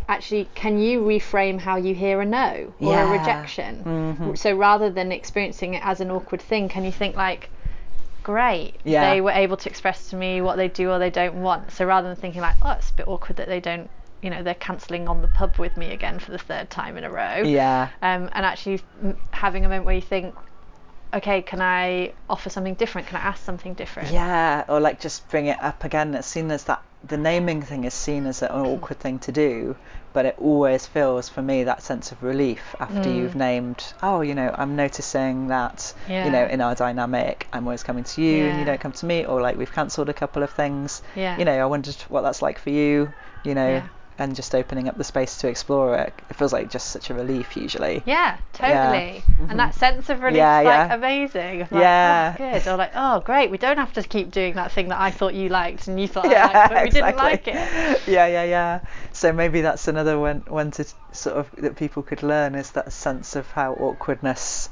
actually, 0.09 0.49
can 0.55 0.79
you 0.79 1.01
reframe 1.01 1.59
how 1.59 1.77
you 1.77 1.93
hear 1.95 2.21
a 2.21 2.25
no 2.25 2.73
or 2.79 2.93
Yeah. 2.93 3.09
a 3.09 3.17
rejection? 3.19 4.35
So 4.35 4.55
rather 4.55 4.89
than 4.89 5.11
experiencing 5.11 5.73
it 5.75 5.81
as 5.85 6.01
an 6.01 6.11
awkward 6.11 6.41
thing, 6.41 6.69
can 6.69 6.83
you 6.83 6.91
think 6.91 7.15
like, 7.15 7.49
great, 8.23 8.75
Yeah. 8.83 9.09
they 9.09 9.21
were 9.21 9.31
able 9.31 9.57
to 9.57 9.69
express 9.69 10.09
to 10.09 10.15
me 10.15 10.41
what 10.41 10.55
they 10.55 10.67
do 10.69 10.91
or 10.91 10.99
they 10.99 11.09
don't 11.09 11.35
want. 11.41 11.71
So 11.71 11.85
rather 11.85 12.07
than 12.07 12.15
thinking 12.17 12.41
like, 12.41 12.55
oh, 12.61 12.71
it's 12.71 12.89
a 12.89 12.93
bit 12.93 13.07
awkward 13.07 13.37
that 13.37 13.47
they 13.47 13.59
don't, 13.59 13.89
you 14.21 14.29
know, 14.29 14.41
they're 14.41 14.53
cancelling 14.55 15.09
on 15.09 15.21
the 15.21 15.27
pub 15.27 15.57
with 15.59 15.75
me 15.75 15.91
again 15.91 16.19
for 16.19 16.31
the 16.31 16.37
third 16.37 16.69
time 16.69 16.95
in 16.97 17.03
a 17.03 17.09
row. 17.11 17.43
Yeah. 17.43 17.89
Um, 18.01 18.29
and 18.33 18.45
actually 18.45 18.81
having 19.31 19.65
a 19.65 19.67
moment 19.69 19.85
where 19.85 19.95
you 19.95 20.01
think, 20.01 20.35
okay, 21.13 21.41
can 21.41 21.61
I 21.61 22.13
offer 22.29 22.49
something 22.49 22.73
different? 22.75 23.07
Can 23.07 23.17
I 23.17 23.21
ask 23.23 23.43
something 23.43 23.73
different? 23.73 24.11
Yeah, 24.11 24.63
or 24.67 24.79
like 24.79 24.99
just 24.99 25.29
bring 25.29 25.47
it 25.47 25.61
up 25.61 25.83
again. 25.83 26.13
It's 26.15 26.27
seen 26.27 26.49
as 26.51 26.63
that 26.65 26.81
the 27.05 27.17
naming 27.17 27.61
thing 27.61 27.83
is 27.83 27.93
seen 27.93 28.25
as 28.25 28.41
an 28.41 28.49
awkward 28.51 28.97
thing 28.99 29.19
to 29.19 29.31
do, 29.31 29.75
but 30.13 30.25
it 30.25 30.35
always 30.39 30.85
feels 30.85 31.27
for 31.27 31.41
me 31.41 31.65
that 31.65 31.83
sense 31.83 32.13
of 32.13 32.23
relief 32.23 32.75
after 32.79 33.09
Mm. 33.09 33.15
you've 33.17 33.35
named. 33.35 33.83
Oh, 34.01 34.21
you 34.21 34.33
know, 34.33 34.55
I'm 34.57 34.75
noticing 34.77 35.47
that. 35.47 35.93
yeah. 36.07 36.23
You 36.25 36.31
know, 36.31 36.45
in 36.45 36.61
our 36.61 36.75
dynamic, 36.75 37.47
I'm 37.51 37.65
always 37.67 37.83
coming 37.83 38.05
to 38.05 38.21
you, 38.21 38.45
and 38.45 38.59
you 38.59 38.65
don't 38.65 38.79
come 38.79 38.93
to 38.93 39.05
me, 39.05 39.25
or 39.25 39.41
like 39.41 39.57
we've 39.57 39.71
cancelled 39.71 40.07
a 40.07 40.13
couple 40.13 40.43
of 40.43 40.49
things. 40.51 41.01
Yeah. 41.15 41.37
You 41.37 41.43
know, 41.45 41.57
I 41.59 41.65
wondered 41.65 41.95
what 42.07 42.21
that's 42.21 42.41
like 42.41 42.57
for 42.57 42.69
you. 42.69 43.13
You 43.43 43.55
know. 43.55 43.83
Yeah. 44.17 44.23
And 44.23 44.35
just 44.35 44.53
opening 44.53 44.87
up 44.87 44.97
the 44.97 45.03
space 45.03 45.37
to 45.37 45.47
explore 45.47 45.95
it, 45.97 46.13
it 46.29 46.35
feels 46.35 46.53
like 46.53 46.69
just 46.69 46.89
such 46.89 47.09
a 47.09 47.13
relief 47.13 47.57
usually. 47.57 48.03
Yeah, 48.05 48.37
totally. 48.53 49.23
Mhm. 49.39 49.49
And 49.49 49.59
that 49.59 49.73
sense 49.75 50.09
of 50.09 50.21
relief 50.21 50.37
Yeah, 50.37 50.59
is 50.59 50.65
like 50.65 50.89
yeah. 50.89 50.93
amazing. 50.95 51.59
Like, 51.59 51.71
Yeah. 51.71 52.35
oh, 52.35 52.37
good. 52.37 52.67
Or 52.67 52.77
like, 52.77 52.91
oh, 52.95 53.19
great. 53.21 53.49
We 53.51 53.57
don't 53.57 53.77
have 53.77 53.93
to 53.93 54.03
keep 54.03 54.31
doing 54.31 54.53
that 54.55 54.71
thing 54.71 54.89
that 54.89 54.99
I 54.99 55.11
thought 55.11 55.33
you 55.33 55.49
liked 55.49 55.87
and 55.87 55.99
you 55.99 56.07
thought 56.07 56.25
I 56.27 56.31
yeah, 56.31 56.45
liked, 56.47 56.69
but 56.69 56.81
we 56.81 56.87
exactly. 56.87 57.01
didn't 57.01 57.17
like 57.17 57.47
it. 57.47 58.01
Yeah, 58.07 58.27
yeah, 58.27 58.43
yeah. 58.43 58.79
So 59.11 59.33
maybe 59.33 59.61
that's 59.61 59.87
another 59.87 60.19
one, 60.19 60.43
one 60.47 60.71
to 60.71 60.85
sort 61.11 61.35
of 61.37 61.49
that 61.57 61.75
people 61.75 62.03
could 62.03 62.23
learn 62.23 62.55
is 62.55 62.71
that 62.71 62.91
sense 62.91 63.35
of 63.35 63.49
how 63.51 63.73
awkwardness 63.73 64.69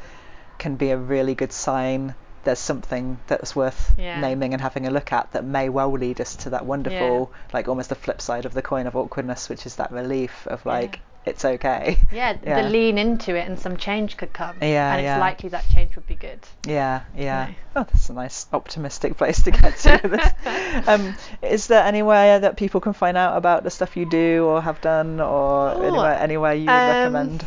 can 0.60 0.76
be 0.76 0.92
a 0.92 0.98
really 0.98 1.34
good 1.36 1.52
sign. 1.52 2.14
There's 2.44 2.60
something 2.60 3.20
that's 3.28 3.56
worth 3.56 3.94
Yeah. 3.98 4.20
naming 4.20 4.54
and 4.54 4.62
having 4.62 4.88
a 4.88 4.92
look 4.92 5.12
at 5.14 5.32
that 5.34 5.44
may 5.46 5.70
well 5.70 5.92
lead 5.92 6.20
us 6.22 6.36
to 6.38 6.50
that 6.52 6.66
wonderful, 6.66 7.32
like 7.54 7.68
almost 7.68 7.90
the 7.90 7.96
flip 7.96 8.22
side 8.22 8.46
of 8.46 8.54
the 8.54 8.62
coin 8.62 8.88
of 8.88 8.96
awkwardness, 8.96 9.48
which 9.50 9.66
is 9.66 9.76
that 9.76 9.92
relief 9.92 10.48
of 10.48 10.66
like 10.66 11.00
it's 11.24 11.46
okay. 11.46 12.00
Yeah, 12.12 12.36
Yeah. 12.44 12.64
the 12.64 12.70
lean 12.70 12.98
into 12.98 13.36
it 13.36 13.48
and 13.48 13.60
some 13.60 13.78
change 13.78 14.18
could 14.18 14.34
come. 14.34 14.56
Yeah, 14.60 14.92
And 14.94 15.02
it's 15.02 15.06
yeah. 15.06 15.20
likely 15.20 15.50
that 15.50 15.70
change 15.70 15.96
would 15.96 16.08
be 16.08 16.16
good. 16.16 16.40
Yeah, 16.66 17.02
yeah. 17.16 17.48
Yeah. 17.50 17.54
Oh, 17.76 17.84
that's 17.84 18.10
a 18.10 18.14
nice 18.14 18.48
optimistic 18.52 19.18
place 19.18 19.44
to 19.44 19.52
get 19.52 19.78
to. 19.78 20.00
this. 20.08 20.88
um, 20.88 21.14
is 21.44 21.68
there 21.68 21.84
anywhere 21.84 22.40
that 22.40 22.58
people 22.58 22.82
can 22.82 22.94
find 22.94 23.18
out 23.18 23.38
about 23.38 23.64
the 23.64 23.70
stuff 23.70 23.96
you 23.96 24.08
do 24.08 24.46
or 24.46 24.64
have 24.64 24.82
done, 24.82 25.20
or 25.22 25.74
Ooh, 25.76 25.84
anywhere, 25.84 26.14
anywhere 26.16 26.54
you 26.56 26.66
would 26.66 26.72
um, 26.72 27.14
recommend 27.14 27.46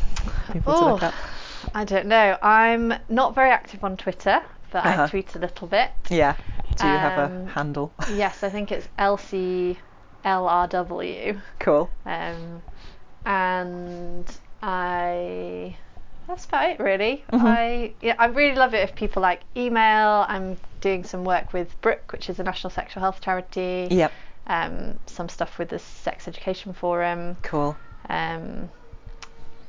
people 0.53 0.73
to 0.73 0.85
look 0.93 1.03
at? 1.03 1.15
I 1.75 1.85
don't 1.85 2.07
know. 2.07 2.39
I'm 2.41 2.95
not 3.09 3.35
very 3.35 3.51
active 3.51 3.83
on 3.83 3.97
Twitter, 3.97 4.41
but 4.75 4.85
Uh-huh. 4.85 5.05
I 5.05 5.09
tweet 5.09 5.35
a 5.37 5.39
little 5.39 5.69
bit. 5.69 5.91
Yeah. 6.11 6.35
Do 6.77 6.87
you 6.87 6.93
have 6.93 7.19
a 7.19 7.25
um, 7.37 7.47
handle? 7.47 7.93
Yes, 8.13 8.43
I 8.43 8.51
think 8.51 8.73
it's 8.73 8.89
LCLRW. 10.25 11.41
cool. 11.61 11.91
Um, 12.05 12.63
and 13.25 14.27
I 14.63 15.77
that's 16.27 16.45
about 16.47 16.71
it 16.71 16.81
really. 16.81 17.25
Mhm. 17.33 17.45
I 17.45 17.93
yeah, 18.03 18.17
I 18.19 18.27
really 18.27 18.57
love 18.57 18.75
it 18.75 18.79
if 18.89 18.95
people 18.97 19.23
like 19.23 19.41
email. 19.57 20.25
I'm 20.29 20.57
doing 20.81 21.05
some 21.05 21.25
work 21.25 21.53
with 21.53 21.81
Brook, 21.81 22.11
which 22.13 22.29
is 22.29 22.41
a 22.41 22.43
national 22.43 22.71
sexual 22.71 23.01
health 23.03 23.21
charity. 23.21 23.89
Yep. 23.91 24.13
Um, 24.47 24.99
some 25.07 25.29
stuff 25.29 25.59
with 25.59 25.69
the 25.71 25.79
Sex 25.79 26.27
Education 26.29 26.73
Forum. 26.75 27.37
Cool. 27.43 27.77
Um, 28.11 28.69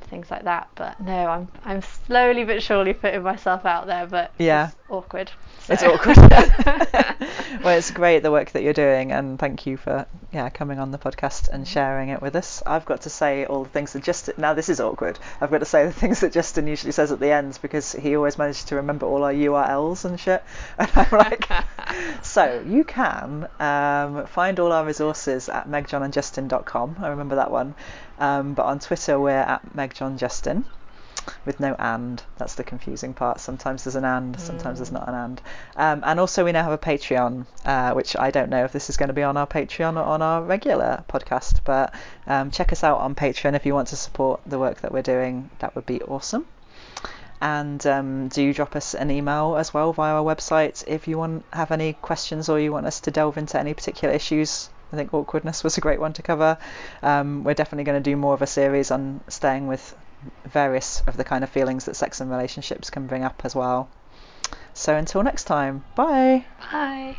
things 0.08 0.30
like 0.30 0.44
that. 0.44 0.68
But 0.74 1.00
no, 1.00 1.26
I'm 1.26 1.48
I'm 1.64 1.82
slowly 1.82 2.44
but 2.44 2.62
surely 2.62 2.92
putting 2.94 3.22
myself 3.22 3.64
out 3.66 3.86
there, 3.86 4.06
but 4.06 4.32
Yeah. 4.38 4.68
it's 4.68 4.76
awkward. 4.88 5.30
It's 5.68 5.82
awkward. 5.84 6.16
well, 7.64 7.76
it's 7.78 7.90
great 7.90 8.22
the 8.22 8.30
work 8.30 8.52
that 8.52 8.62
you're 8.62 8.72
doing, 8.72 9.12
and 9.12 9.38
thank 9.38 9.66
you 9.66 9.76
for 9.76 10.06
yeah 10.32 10.48
coming 10.50 10.78
on 10.78 10.90
the 10.92 10.98
podcast 10.98 11.48
and 11.48 11.66
sharing 11.66 12.08
it 12.10 12.22
with 12.22 12.36
us. 12.36 12.62
I've 12.66 12.84
got 12.84 13.02
to 13.02 13.10
say 13.10 13.44
all 13.46 13.64
the 13.64 13.70
things 13.70 13.92
that 13.94 14.02
Justin. 14.04 14.34
Now 14.38 14.54
this 14.54 14.68
is 14.68 14.80
awkward. 14.80 15.18
I've 15.40 15.50
got 15.50 15.58
to 15.58 15.64
say 15.64 15.84
the 15.86 15.92
things 15.92 16.20
that 16.20 16.32
Justin 16.32 16.66
usually 16.66 16.92
says 16.92 17.10
at 17.12 17.20
the 17.20 17.30
end 17.32 17.58
because 17.62 17.92
he 17.92 18.16
always 18.16 18.38
manages 18.38 18.64
to 18.64 18.76
remember 18.76 19.06
all 19.06 19.24
our 19.24 19.32
URLs 19.32 20.04
and 20.04 20.18
shit. 20.20 20.42
And 20.78 20.90
I'm 20.94 21.10
like, 21.10 21.48
so 22.22 22.62
you 22.66 22.84
can 22.84 23.48
um, 23.58 24.26
find 24.26 24.60
all 24.60 24.72
our 24.72 24.84
resources 24.84 25.48
at 25.48 25.68
megjohnandjustin.com. 25.68 26.96
I 27.00 27.08
remember 27.08 27.36
that 27.36 27.50
one. 27.50 27.74
Um, 28.18 28.54
but 28.54 28.64
on 28.64 28.78
Twitter 28.78 29.20
we're 29.20 29.30
at 29.30 29.74
megjohnjustin 29.74 30.64
with 31.44 31.60
no 31.60 31.74
and. 31.78 32.22
That's 32.36 32.54
the 32.54 32.64
confusing 32.64 33.14
part. 33.14 33.40
Sometimes 33.40 33.84
there's 33.84 33.96
an 33.96 34.04
and, 34.04 34.38
sometimes 34.38 34.78
there's 34.78 34.92
not 34.92 35.08
an 35.08 35.14
and. 35.14 35.42
Um, 35.76 36.02
and 36.04 36.20
also, 36.20 36.44
we 36.44 36.52
now 36.52 36.62
have 36.62 36.72
a 36.72 36.78
Patreon, 36.78 37.46
uh, 37.64 37.92
which 37.94 38.16
I 38.16 38.30
don't 38.30 38.50
know 38.50 38.64
if 38.64 38.72
this 38.72 38.90
is 38.90 38.96
going 38.96 39.08
to 39.08 39.14
be 39.14 39.22
on 39.22 39.36
our 39.36 39.46
Patreon 39.46 39.96
or 39.96 40.04
on 40.04 40.22
our 40.22 40.42
regular 40.42 41.04
podcast, 41.08 41.60
but 41.64 41.94
um, 42.26 42.50
check 42.50 42.72
us 42.72 42.84
out 42.84 42.98
on 42.98 43.14
Patreon 43.14 43.54
if 43.54 43.66
you 43.66 43.74
want 43.74 43.88
to 43.88 43.96
support 43.96 44.40
the 44.46 44.58
work 44.58 44.80
that 44.82 44.92
we're 44.92 45.02
doing. 45.02 45.50
That 45.58 45.74
would 45.74 45.86
be 45.86 46.02
awesome. 46.02 46.46
And 47.40 47.86
um, 47.86 48.28
do 48.28 48.54
drop 48.54 48.76
us 48.76 48.94
an 48.94 49.10
email 49.10 49.56
as 49.56 49.74
well 49.74 49.92
via 49.92 50.14
our 50.14 50.24
website 50.24 50.84
if 50.86 51.06
you 51.06 51.18
want 51.18 51.44
have 51.52 51.70
any 51.70 51.92
questions 51.92 52.48
or 52.48 52.58
you 52.58 52.72
want 52.72 52.86
us 52.86 53.00
to 53.00 53.10
delve 53.10 53.36
into 53.36 53.58
any 53.58 53.74
particular 53.74 54.14
issues. 54.14 54.70
I 54.92 54.96
think 54.96 55.12
awkwardness 55.12 55.64
was 55.64 55.76
a 55.78 55.80
great 55.80 56.00
one 56.00 56.12
to 56.14 56.22
cover. 56.22 56.58
Um, 57.02 57.44
we're 57.44 57.54
definitely 57.54 57.84
going 57.84 58.02
to 58.02 58.10
do 58.10 58.16
more 58.16 58.34
of 58.34 58.42
a 58.42 58.46
series 58.46 58.90
on 58.90 59.20
staying 59.28 59.66
with 59.66 59.96
various 60.44 61.02
of 61.06 61.16
the 61.16 61.24
kind 61.24 61.44
of 61.44 61.50
feelings 61.50 61.84
that 61.86 61.96
sex 61.96 62.20
and 62.20 62.30
relationships 62.30 62.90
can 62.90 63.06
bring 63.06 63.24
up 63.24 63.42
as 63.44 63.54
well. 63.54 63.88
So 64.74 64.94
until 64.94 65.22
next 65.22 65.44
time, 65.44 65.84
bye. 65.94 66.44
Bye. 66.70 67.16